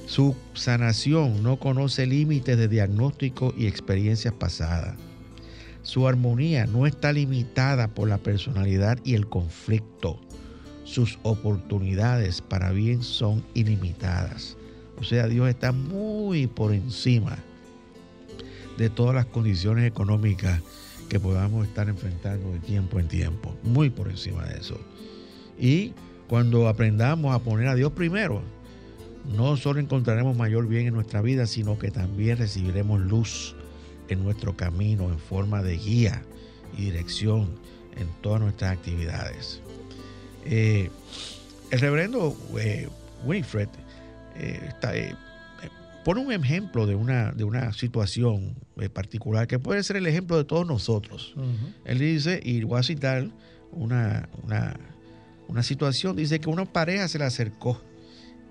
[0.07, 4.97] Su sanación no conoce límites de diagnóstico y experiencias pasadas.
[5.83, 10.21] Su armonía no está limitada por la personalidad y el conflicto.
[10.93, 14.59] Sus oportunidades para bien son ilimitadas.
[15.01, 17.39] O sea, Dios está muy por encima
[18.77, 20.61] de todas las condiciones económicas
[21.09, 23.57] que podamos estar enfrentando de tiempo en tiempo.
[23.63, 24.79] Muy por encima de eso.
[25.59, 25.95] Y
[26.29, 28.43] cuando aprendamos a poner a Dios primero,
[29.35, 33.57] no solo encontraremos mayor bien en nuestra vida, sino que también recibiremos luz
[34.11, 36.23] en nuestro camino en forma de guía
[36.77, 37.49] y dirección
[37.97, 39.63] en todas nuestras actividades.
[40.45, 40.91] Eh,
[41.71, 42.89] el reverendo eh,
[43.25, 43.69] Winifred
[44.37, 45.15] eh,
[46.05, 50.37] pone un ejemplo de una, de una situación eh, particular que puede ser el ejemplo
[50.37, 51.35] de todos nosotros.
[51.85, 53.29] Él dice, y voy a citar
[53.71, 54.29] una,
[55.49, 57.81] una, situación, dice que una pareja se le acercó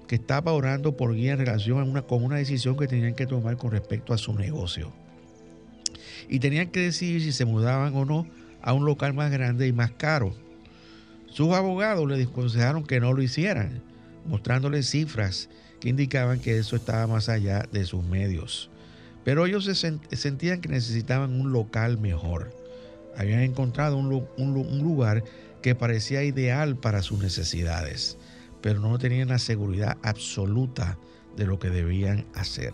[0.08, 3.26] que estaba orando por guía en relación a una, con una decisión que tenían que
[3.28, 4.92] tomar con respecto a su negocio.
[6.30, 8.26] Y tenían que decidir si se mudaban o no
[8.62, 10.36] a un local más grande y más caro.
[11.32, 13.82] Sus abogados le aconsejaron que no lo hicieran,
[14.26, 18.70] mostrándoles cifras que indicaban que eso estaba más allá de sus medios.
[19.24, 19.76] Pero ellos se
[20.16, 22.54] sentían que necesitaban un local mejor.
[23.16, 25.24] Habían encontrado un, lugar
[25.62, 28.18] que parecía ideal para sus necesidades,
[28.62, 30.98] pero no tenían la seguridad absoluta
[31.38, 32.74] de lo que debían hacer.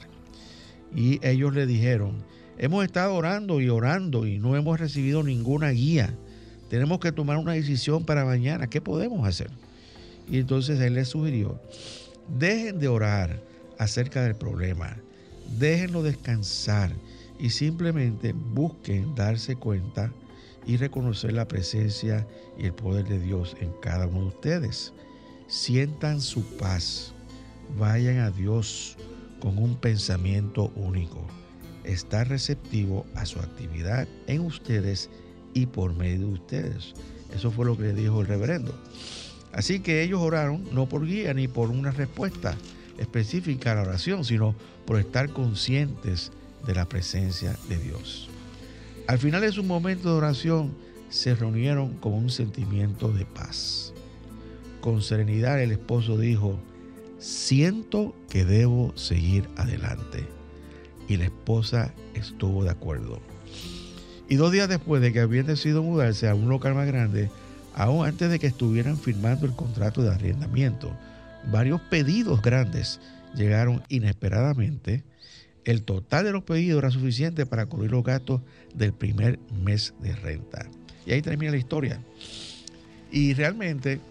[0.96, 2.24] Y ellos le dijeron,
[2.58, 6.18] hemos estado orando y orando y no hemos recibido ninguna guía.
[6.70, 8.68] Tenemos que tomar una decisión para mañana.
[8.68, 9.50] ¿Qué podemos hacer?
[10.28, 11.60] Y entonces él les sugirió
[12.28, 13.42] Dejen de orar
[13.78, 14.98] acerca del problema,
[15.58, 16.92] déjenlo descansar
[17.40, 20.12] y simplemente busquen darse cuenta
[20.66, 24.94] y reconocer la presencia y el poder de Dios en cada uno de ustedes.
[25.48, 27.14] Sientan su paz,
[27.78, 28.98] vayan a Dios
[29.40, 31.26] con un pensamiento único,
[31.86, 35.10] estar receptivo a su actividad en ustedes
[35.58, 36.94] y por medio de ustedes.
[37.36, 38.78] Eso fue lo que le dijo el reverendo.
[39.52, 42.56] Así que ellos oraron no por guía ni por una respuesta
[43.00, 44.54] específica a la oración, sino
[44.86, 46.32] por estar conscientes
[46.66, 48.30] de la presencia de Dios.
[49.08, 50.76] Al final de su momento de oración,
[51.10, 53.94] se reunieron con un sentimiento de paz.
[54.82, 56.60] Con serenidad el esposo dijo,
[57.18, 60.28] siento que debo seguir adelante.
[61.08, 63.22] Y la esposa estuvo de acuerdo.
[64.30, 67.30] Y dos días después de que habían decidido mudarse a un local más grande,
[67.74, 70.92] aún antes de que estuvieran firmando el contrato de arrendamiento.
[71.52, 73.00] Varios pedidos grandes
[73.36, 75.04] llegaron inesperadamente.
[75.64, 78.42] El total de los pedidos era suficiente para cubrir los gastos
[78.74, 80.66] del primer mes de renta.
[81.06, 82.02] Y ahí termina la historia.
[83.12, 84.02] Y realmente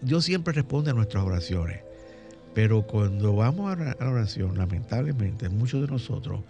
[0.00, 1.80] Dios siempre responde a nuestras oraciones.
[2.54, 6.40] Pero cuando vamos a la oración, lamentablemente muchos de nosotros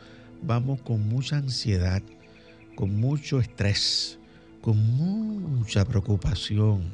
[0.43, 2.03] vamos con mucha ansiedad,
[2.75, 4.19] con mucho estrés,
[4.61, 6.93] con mucha preocupación.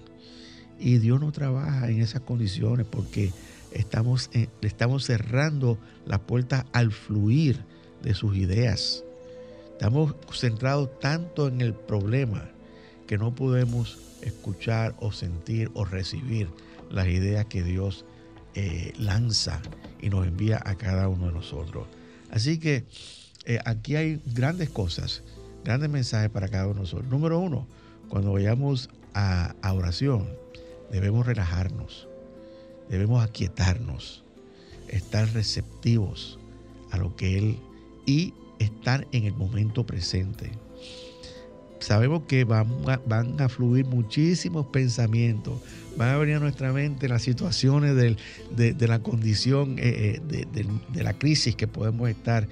[0.78, 3.32] Y Dios no trabaja en esas condiciones porque
[3.72, 7.64] estamos, eh, estamos cerrando la puerta al fluir
[8.02, 9.04] de sus ideas.
[9.72, 12.48] Estamos centrados tanto en el problema
[13.06, 16.48] que no podemos escuchar o sentir o recibir
[16.90, 18.04] las ideas que Dios
[18.54, 19.60] eh, lanza
[20.00, 21.86] y nos envía a cada uno de nosotros.
[22.30, 22.84] Así que
[23.44, 25.22] eh, aquí hay grandes cosas
[25.66, 27.10] grandes mensajes para cada uno de nosotros.
[27.10, 27.66] Número uno,
[28.08, 30.28] cuando vayamos a, oración,
[30.92, 32.06] debemos relajarnos,
[32.88, 34.22] debemos aquietarnos,
[34.86, 36.38] estar receptivos
[36.92, 37.58] a lo que Él
[38.06, 40.52] y estar en el momento presente.
[41.80, 45.60] Sabemos que van a, fluir muchísimos pensamientos,
[45.96, 50.46] van a venir a nuestra mente las situaciones de, la condición, eh, eh,
[50.92, 52.46] de, la crisis que podemos estar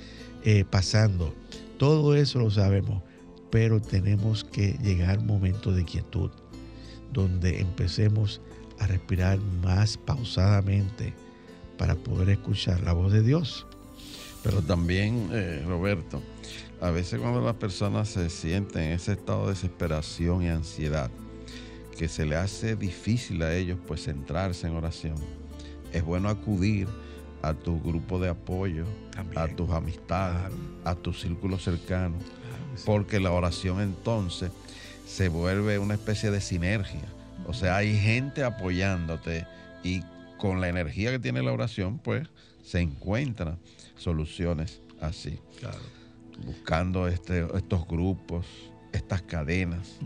[0.44, 1.32] eh, pasando.
[1.78, 3.02] Todo eso lo sabemos,
[3.50, 6.30] pero tenemos que llegar a un momento de quietud,
[7.12, 8.40] donde empecemos
[8.78, 11.14] a respirar más pausadamente
[11.78, 13.66] para poder escuchar la voz de Dios.
[14.42, 16.22] Pero también, eh, Roberto,
[16.80, 21.10] a veces cuando las personas se sienten en ese estado de desesperación y ansiedad,
[21.96, 25.14] que se le hace difícil a ellos pues centrarse en oración,
[25.92, 26.88] es bueno acudir
[27.52, 28.86] tu grupo de apoyo,
[29.36, 30.50] a tus amistades,
[30.84, 32.16] a tu círculo cercano,
[32.86, 34.50] porque la oración entonces
[35.06, 37.04] se vuelve una especie de sinergia.
[37.46, 39.46] O sea, hay gente apoyándote
[39.82, 40.02] y
[40.38, 42.28] con la energía que tiene la oración, pues
[42.64, 43.58] se encuentran
[43.96, 45.38] soluciones así.
[46.46, 48.46] Buscando este, estos grupos,
[48.92, 49.98] estas cadenas,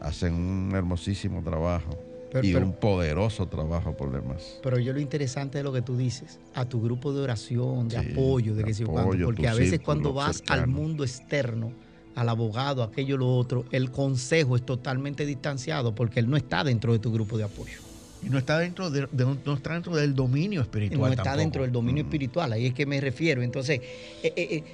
[0.00, 2.05] hacen un hermosísimo trabajo
[2.42, 4.58] y un poderoso trabajo por demás.
[4.62, 7.98] Pero yo lo interesante de lo que tú dices, a tu grupo de oración, de
[7.98, 11.72] apoyo, de, que se porque a veces cuando vas al mundo externo,
[12.14, 16.92] al abogado, aquello, lo otro, el consejo es totalmente distanciado porque él no está dentro
[16.92, 17.80] de tu grupo de apoyo.
[18.22, 21.00] Y no está dentro, de, no está dentro del dominio espiritual.
[21.00, 22.06] No está dentro del dominio mm.
[22.06, 23.42] espiritual, ahí es que me refiero.
[23.42, 23.80] Entonces,
[24.22, 24.64] eh, eh, eh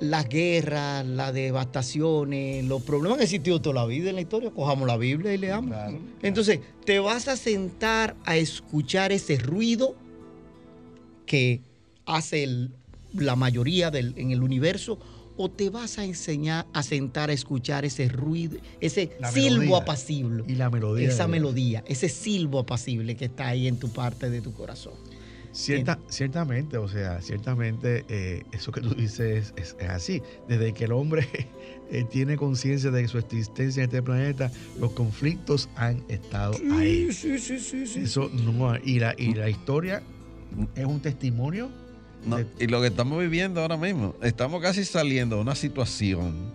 [0.00, 4.86] las guerras, las devastaciones, los problemas que existido toda la vida en la historia, cojamos
[4.86, 5.76] la Biblia y leamos.
[6.22, 9.96] Entonces, te vas a sentar a escuchar ese ruido
[11.26, 11.62] que
[12.06, 12.68] hace
[13.12, 14.98] la mayoría del, en el universo
[15.36, 20.42] o te vas a enseñar a sentar a escuchar ese ruido, ese silbo apacible.
[20.48, 21.08] Y la melodía.
[21.08, 24.94] Esa melodía, ese silbo apacible que está ahí en tu parte de tu corazón.
[25.58, 30.22] Cierta, ciertamente, o sea, ciertamente eh, eso que tú dices es, es, así.
[30.46, 31.26] Desde que el hombre
[31.90, 37.12] eh, tiene conciencia de su existencia en este planeta, los conflictos han estado ahí.
[37.12, 38.00] Sí, sí, sí, sí.
[38.02, 40.00] Eso no, y la, y la historia
[40.76, 41.68] es un testimonio.
[42.24, 46.52] No, de- y lo que estamos viviendo ahora mismo, estamos casi saliendo de una situación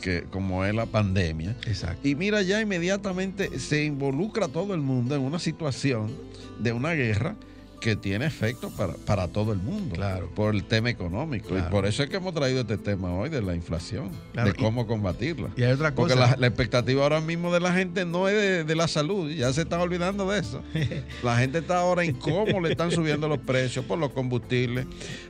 [0.00, 1.54] que como es la pandemia.
[1.66, 2.08] Exacto.
[2.08, 6.10] Y mira, ya inmediatamente se involucra todo el mundo en una situación
[6.58, 7.36] de una guerra
[7.80, 9.94] que tiene efecto para, para todo el mundo.
[9.94, 10.28] Claro.
[10.34, 11.48] Por el tema económico.
[11.50, 11.66] Claro.
[11.68, 14.54] Y por eso es que hemos traído este tema hoy de la inflación, Claro, de
[14.56, 15.50] cómo combatirla.
[15.56, 18.64] Y hay otra Porque la, la expectativa ahora mismo de la gente no es de,
[18.64, 20.62] de la salud, ya se están olvidando de eso.
[21.22, 24.86] La gente está ahora en cómo le están subiendo los precios por los combustibles,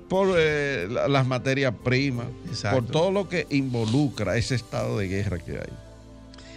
[0.09, 2.81] por eh, la- las materias primas, Exacto.
[2.81, 5.73] por todo lo que involucra ese estado de guerra que hay.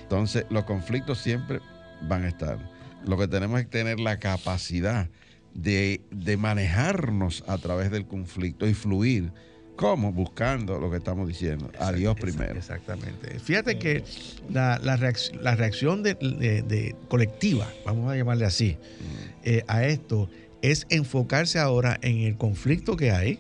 [0.04, 1.60] Entonces, los conflictos siempre
[2.08, 2.58] van a estar.
[3.06, 5.08] Lo que tenemos es tener la capacidad
[5.54, 9.32] de, de manejarnos a través del conflicto y fluir.
[9.76, 10.12] ¿Cómo?
[10.12, 11.72] Buscando lo que estamos diciendo.
[11.80, 12.56] A Dios primero.
[12.56, 13.40] Exactamente.
[13.40, 14.04] Fíjate que
[14.50, 18.78] la, la reacc- la reacción de, de- de colectiva, vamos a llamarle así,
[19.44, 20.30] eh, a esto
[20.62, 23.40] es enfocarse ahora en el conflicto que hay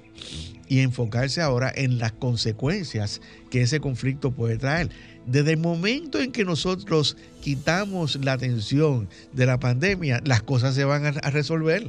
[0.68, 4.90] y enfocarse ahora en las consecuencias que ese conflicto puede traer.
[5.26, 10.84] Desde el momento en que nosotros quitamos la atención de la pandemia, las cosas se
[10.84, 11.88] van a, a resolver.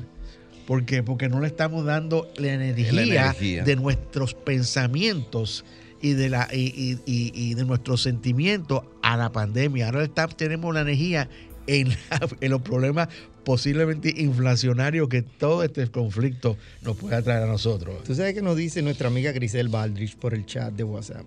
[0.66, 1.02] ¿Por qué?
[1.02, 3.64] Porque no le estamos dando la energía, energía.
[3.64, 5.64] de nuestros pensamientos
[6.00, 9.86] y de, la, y, y- y- y de nuestros sentimientos a la pandemia.
[9.86, 11.28] Ahora está- tenemos la energía
[11.66, 13.08] en, la- en los problemas
[13.44, 18.04] posiblemente inflacionarios que todo este conflicto nos puede traer a nosotros.
[18.04, 21.24] Tú sabes que nos dice nuestra amiga Grisel Baldrich por el chat de WhatsApp.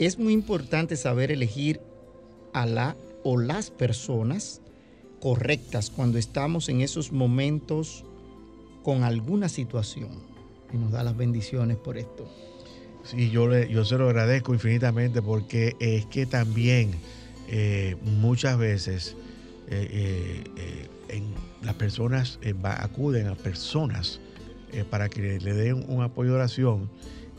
[0.00, 1.78] Es muy importante saber elegir
[2.54, 4.62] a la o las personas
[5.20, 8.06] correctas cuando estamos en esos momentos
[8.82, 10.08] con alguna situación.
[10.72, 12.26] Y nos da las bendiciones por esto.
[13.04, 16.92] Sí, yo, yo se lo agradezco infinitamente porque es que también
[17.48, 19.16] eh, muchas veces
[19.68, 21.22] eh, eh,
[21.62, 24.18] las personas acuden a personas
[24.88, 26.88] para que le den un apoyo de oración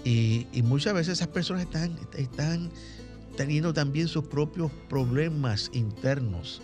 [0.03, 2.71] y, muchas veces esas personas están, están
[3.35, 6.61] teniendo también sus propios problemas internos.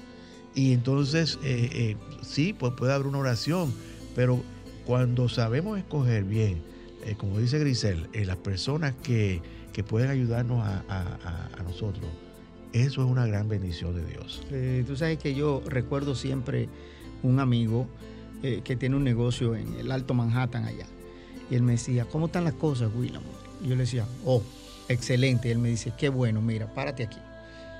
[0.55, 3.73] Y entonces, eh, eh, sí, pues puede haber una oración,
[4.15, 4.41] pero
[4.85, 6.61] cuando sabemos escoger bien,
[7.05, 12.05] eh, como dice Grisel, las personas que, que pueden ayudarnos a, nosotros,
[12.73, 14.41] eso es una gran bendición de Dios.
[14.87, 16.69] Tú sabes que yo recuerdo siempre
[17.21, 17.87] un amigo
[18.41, 20.85] que tiene un negocio en el Alto Manhattan allá.
[21.49, 23.23] Y él me decía, ¿cómo están las cosas, William?
[23.63, 24.41] Y yo le decía, oh,
[24.89, 25.47] excelente.
[25.47, 27.17] Y él me dice, qué bueno, mira, párate aquí.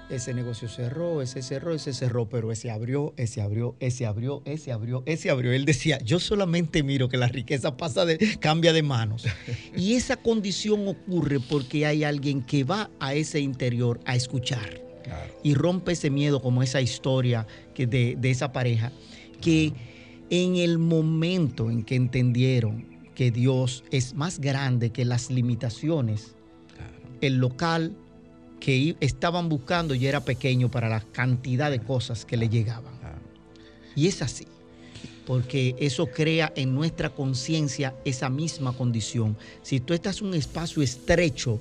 [0.10, 4.72] Ese negocio cerró, ese cerró, ese cerró, pero ese abrió, ese abrió, ese abrió, ese
[4.72, 5.52] abrió, ese abrió.
[5.52, 9.26] Él decía, yo solamente miro que la riqueza pasa de, cambia de manos.
[9.76, 14.82] Y esa condición ocurre porque hay alguien que va a ese interior a escuchar
[15.44, 18.92] y rompe ese miedo como esa historia que de, de esa pareja,
[19.42, 19.74] que
[20.30, 26.36] en el momento en que entendieron que Dios es más grande que las limitaciones,
[27.20, 27.98] el local
[28.60, 32.94] que estaban buscando ya era pequeño para la cantidad de cosas que le llegaban.
[33.96, 34.46] Y es así,
[35.26, 39.36] porque eso crea en nuestra conciencia esa misma condición.
[39.64, 41.60] Si tú estás en un espacio estrecho,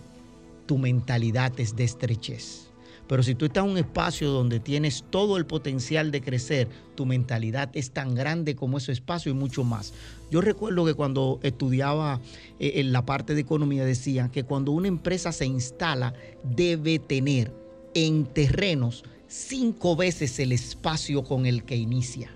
[0.67, 2.66] tu mentalidad es de estrechez.
[3.09, 7.07] Pero si tú estás en un espacio donde tienes todo el potencial de crecer, tu
[7.07, 9.93] mentalidad es tan grande como ese espacio y mucho más.
[10.31, 12.21] Yo recuerdo que cuando estudiaba
[12.59, 17.53] eh, en la parte de economía decían que cuando una empresa se instala debe tener
[17.95, 22.31] en terrenos cinco veces el espacio con el que inicia.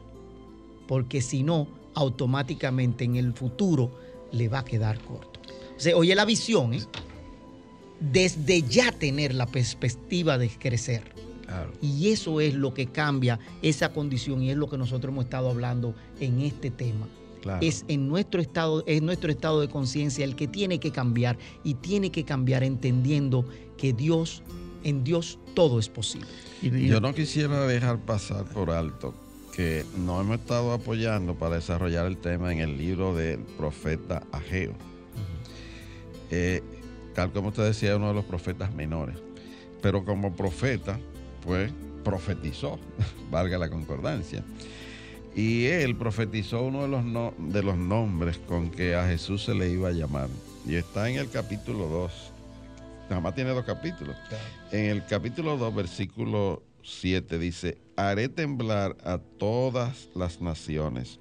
[0.87, 3.91] Porque si no, automáticamente en el futuro
[4.33, 5.41] le va a quedar corto.
[5.77, 6.83] O sea, oye la visión, ¿eh?
[8.01, 11.03] Desde ya tener la perspectiva de crecer.
[11.47, 11.73] Claro.
[11.83, 15.51] Y eso es lo que cambia esa condición y es lo que nosotros hemos estado
[15.51, 17.09] hablando en este tema.
[17.43, 17.59] Claro.
[17.67, 21.75] Es en nuestro estado, es nuestro estado de conciencia el que tiene que cambiar y
[21.75, 23.45] tiene que cambiar entendiendo
[23.77, 24.43] que Dios,
[24.85, 26.29] en Dios todo es posible.
[26.63, 29.15] Y- y- Yo no quisiera dejar pasar por alto
[29.57, 34.75] que nos hemos estado apoyando para desarrollar el tema en el libro del profeta Ageo.
[36.31, 36.63] Eh,
[37.15, 39.17] tal como usted decía, uno de los profetas menores.
[39.83, 40.99] Pero como profeta,
[41.45, 41.73] pues
[42.05, 42.79] profetizó,
[43.31, 44.43] valga la concordancia.
[45.35, 49.55] Y él profetizó uno de los, no- de los nombres con que a Jesús se
[49.55, 50.29] le iba a llamar.
[50.67, 52.13] Y está en el capítulo 2.
[53.09, 54.17] Nada más tiene dos capítulos.
[54.73, 61.19] En el capítulo 2, versículo 7 dice, haré temblar a todas las naciones.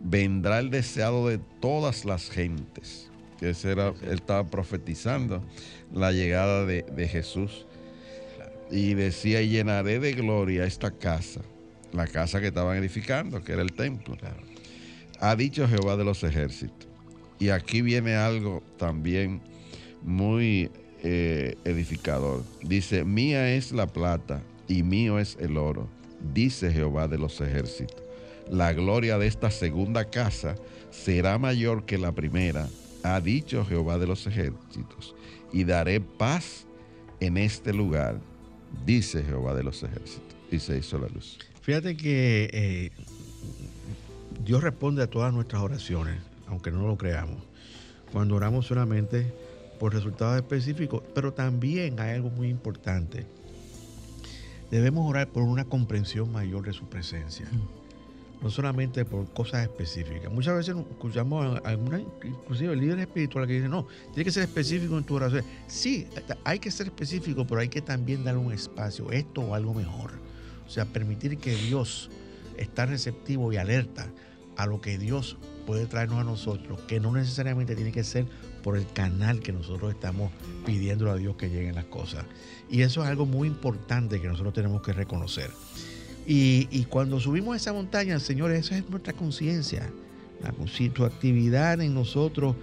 [0.00, 3.08] vendrá el deseado de todas las gentes.
[3.42, 5.42] Que era, él estaba profetizando
[5.92, 7.66] la llegada de, Jesús.
[8.70, 11.40] Y decía, llenaré de gloria esta casa,
[11.92, 14.16] la casa que estaban edificando, que era el templo.
[15.18, 16.88] Ha dicho Jehová de los ejércitos.
[17.40, 19.40] Y aquí viene algo también
[20.02, 20.70] muy
[21.02, 22.44] eh, edificador.
[22.62, 25.88] Dice, mía es la plata y mío es el oro,
[26.32, 28.00] dice Jehová de los ejércitos.
[28.48, 30.54] La gloria de esta segunda casa
[30.92, 32.68] será mayor que la primera,
[33.02, 35.14] ha dicho Jehová de los ejércitos,
[35.52, 36.66] y daré paz
[37.20, 38.20] en este lugar,
[38.86, 40.36] dice Jehová de los ejércitos.
[40.50, 41.38] Y se hizo la luz.
[41.62, 42.90] Fíjate que eh,
[44.44, 47.42] Dios responde a todas nuestras oraciones, aunque no lo creamos.
[48.12, 49.32] Cuando oramos solamente
[49.78, 53.26] por resultados específicos, pero también hay algo muy importante.
[54.70, 57.46] Debemos orar por una comprensión mayor de su presencia,
[58.42, 60.30] no solamente por cosas específicas.
[60.32, 64.98] Muchas veces escuchamos a alguna, inclusive líderes espirituales que dicen, no, tiene que ser específico
[64.98, 65.44] en tu oración.
[65.68, 66.08] Sí,
[66.44, 70.10] hay que ser específico, pero hay que también dar un espacio, esto o algo mejor.
[70.66, 72.10] O sea, permitir que Dios
[72.56, 74.10] esté receptivo y alerta
[74.56, 75.36] a lo que Dios
[75.66, 78.26] puede traernos a nosotros, que no necesariamente tiene que ser
[78.62, 80.30] por el canal que nosotros estamos
[80.66, 82.24] pidiendo a Dios que lleguen las cosas.
[82.68, 85.50] Y eso es algo muy importante que nosotros tenemos que reconocer.
[86.26, 89.90] Y, cuando subimos esa montaña, señores, esa es nuestra conciencia.
[90.66, 92.56] Su actividad en nosotros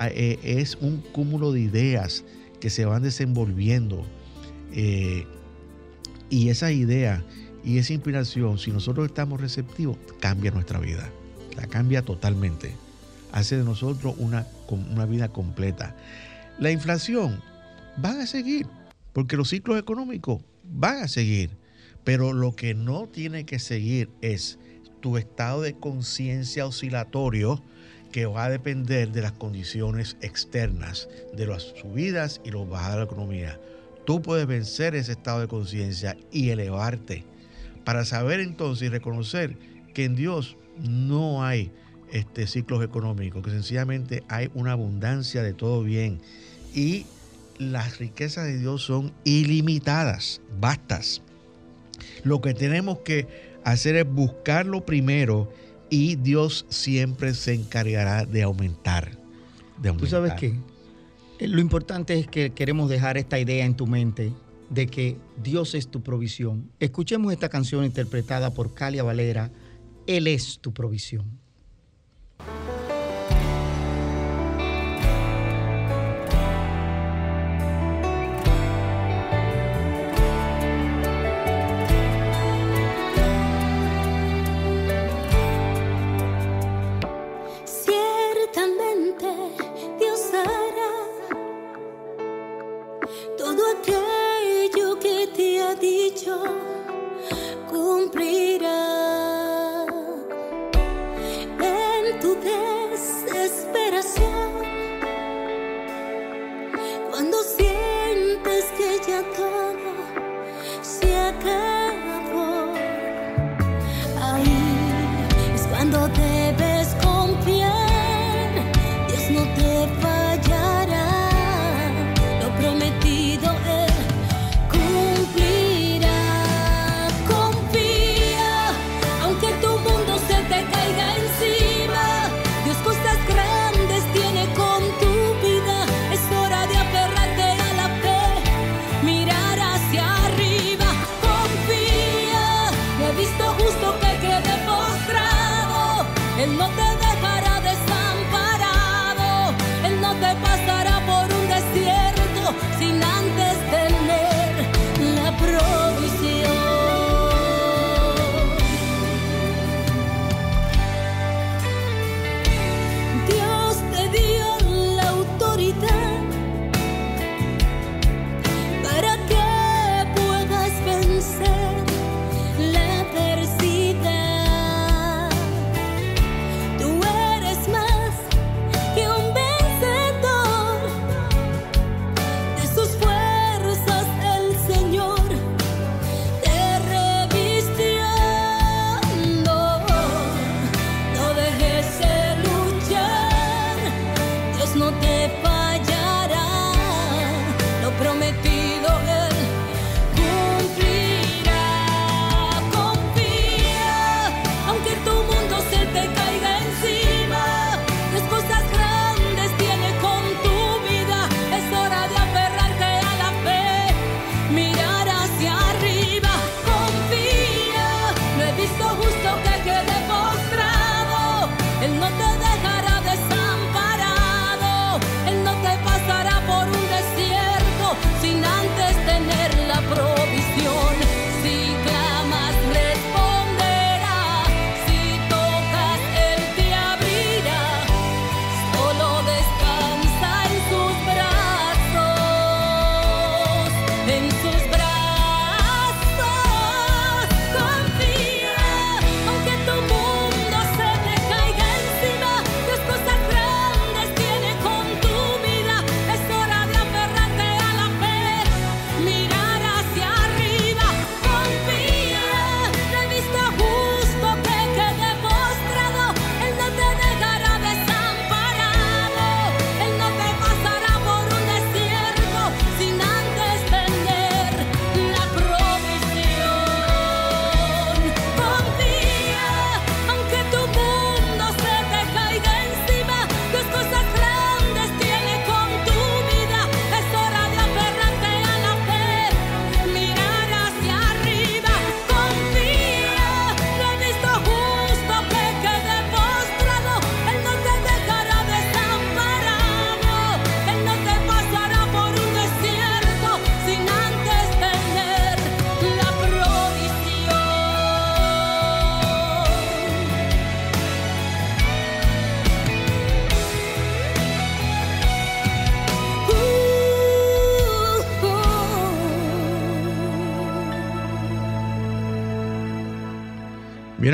[0.00, 2.24] eh, es un cúmulo de ideas
[2.60, 4.04] que se van desenvolviendo.
[4.72, 5.26] Eh,
[6.28, 7.24] y esa idea
[7.64, 11.10] y esa inspiración, si nosotros estamos receptivos, cambia nuestra vida.
[11.56, 12.74] La cambia totalmente
[13.32, 15.94] hace de nosotros una, una vida completa.
[16.58, 17.42] La inflación
[18.02, 18.66] va a seguir,
[19.12, 21.50] porque los ciclos económicos van a seguir,
[22.06, 24.60] pero lo que no tiene que seguir es
[25.00, 27.60] tu estado de conciencia oscilatorio
[28.12, 32.98] que va a depender de las condiciones externas, de las subidas y los bajadas de
[33.00, 33.60] la economía.
[34.04, 37.24] Tú puedes vencer ese estado de conciencia y elevarte
[37.84, 39.58] para saber entonces y reconocer
[39.92, 41.72] que en Dios no hay
[42.12, 46.20] este, ciclos económicos, que sencillamente hay una abundancia de todo bien
[46.72, 47.04] y
[47.58, 51.20] las riquezas de Dios son ilimitadas, bastas.
[52.24, 53.26] Lo que tenemos que
[53.64, 55.50] hacer es buscarlo primero
[55.90, 59.10] y Dios siempre se encargará de aumentar.
[59.80, 59.96] De aumentar.
[59.98, 60.54] ¿Tú sabes qué?
[61.38, 64.32] Eh, lo importante es que queremos dejar esta idea en tu mente
[64.70, 66.70] de que Dios es tu provisión.
[66.80, 69.50] Escuchemos esta canción interpretada por Calia Valera,
[70.06, 71.45] Él es tu provisión.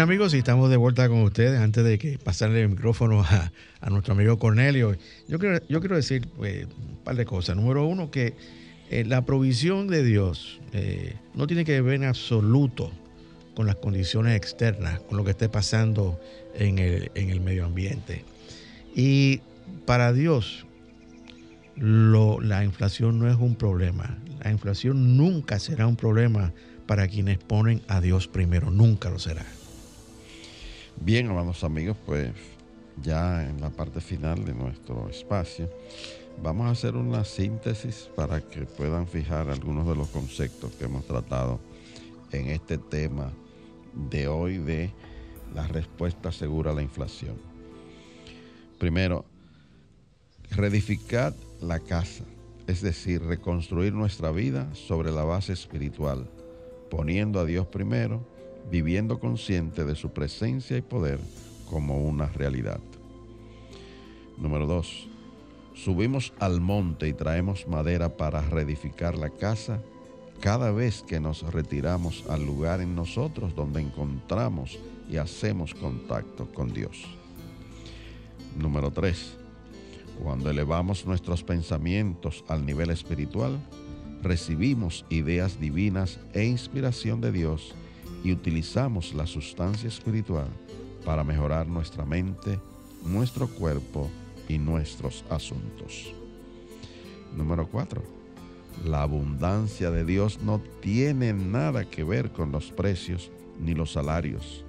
[0.03, 4.15] Amigos, y estamos de vuelta con ustedes antes de que pasarle el micrófono a, nuestro
[4.15, 4.97] amigo Cornelio.
[5.29, 7.55] Yo quiero, yo quiero decir pues, un par de cosas.
[7.55, 8.35] Número uno, que
[8.91, 12.91] eh, la provisión de Dios eh, no tiene que ver en absoluto
[13.55, 16.19] con las condiciones externas, con lo que esté pasando
[16.57, 18.25] en el, en el medio ambiente.
[18.97, 19.41] Y
[19.87, 20.67] para Dios,
[21.77, 24.19] la inflación no es un problema.
[24.43, 26.53] La inflación nunca será un problema
[26.89, 29.47] para quienes ponen a Dios primero, nunca lo será.
[31.05, 32.31] Bien, amados amigos, pues
[33.03, 35.69] ya en la parte final de nuestro espacio,
[36.41, 41.05] vamos a hacer una síntesis para que puedan fijar algunos de los conceptos que hemos
[41.05, 41.59] tratado
[42.31, 43.33] en este tema
[44.11, 44.93] de hoy de
[45.53, 47.35] la respuesta segura a la inflación.
[48.79, 49.25] Primero,
[50.53, 52.23] reedificar la casa,
[52.69, 56.31] es decir, reconstruir nuestra vida sobre la base espiritual,
[56.91, 58.25] poniendo a Dios primero
[58.71, 61.19] viviendo consciente de su presencia y poder
[61.71, 62.81] como una realidad.
[64.39, 65.09] Número 2.
[65.75, 69.81] Subimos al monte y traemos madera para reedificar la casa
[70.41, 76.73] cada vez que nos retiramos al lugar en nosotros donde encontramos y hacemos contacto con
[76.73, 77.05] Dios.
[78.59, 79.39] Número 3.
[80.23, 83.59] Cuando elevamos nuestros pensamientos al nivel espiritual,
[84.23, 87.75] recibimos ideas divinas e inspiración de Dios
[88.25, 90.49] y utilizamos la sustancia espiritual
[91.05, 92.61] para mejorar nuestra mente,
[93.05, 94.09] nuestro cuerpo
[94.49, 96.13] y nuestros asuntos.
[97.37, 98.03] Número 4.
[98.85, 104.65] La abundancia de Dios no tiene nada que ver con los precios ni los salarios.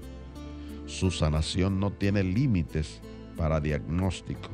[0.86, 3.00] Su sanación no tiene límites
[3.38, 4.50] para diagnóstico.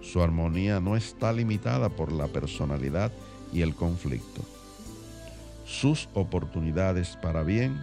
[0.00, 3.12] Su armonía no está limitada por la personalidad
[3.52, 4.42] y el conflicto.
[5.64, 7.78] Sus oportunidades para bien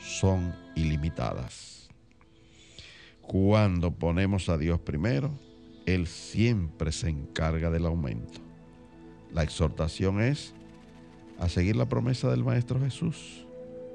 [0.00, 1.88] son ilimitadas.
[3.22, 5.30] Cuando ponemos a Dios primero,
[5.86, 8.40] Él siempre se encarga del aumento.
[9.32, 10.54] La exhortación es
[11.38, 13.46] a seguir la promesa del Maestro Jesús.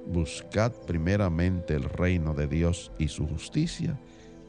[0.08, 4.00] Buscad primeramente el reino de Dios y su justicia,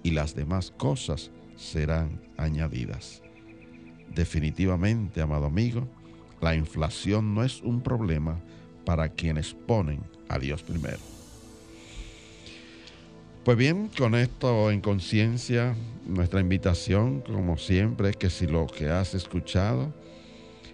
[0.02, 3.22] y las demás cosas serán añadidas.
[4.14, 5.88] Definitivamente, amado amigo,
[6.40, 8.40] la inflación no es un problema
[8.84, 11.15] para quienes ponen a Dios primero.
[13.46, 18.88] Pues bien, con esto en conciencia, nuestra invitación, como siempre, es que si lo que
[18.88, 19.94] has escuchado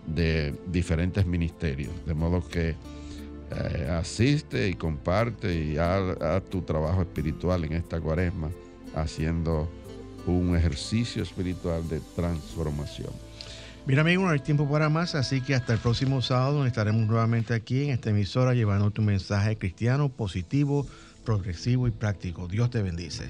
[0.06, 2.76] de diferentes ministerios, de modo que
[3.52, 8.50] eh, asiste y comparte y haga tu trabajo espiritual en esta cuaresma,
[8.96, 9.70] haciendo
[10.26, 13.12] un ejercicio espiritual de transformación.
[13.86, 17.54] Mira, amigo, no hay tiempo para más, así que hasta el próximo sábado estaremos nuevamente
[17.54, 20.86] aquí en esta emisora llevando tu mensaje cristiano positivo,
[21.26, 22.48] progresivo y práctico.
[22.48, 23.30] Dios te bendice.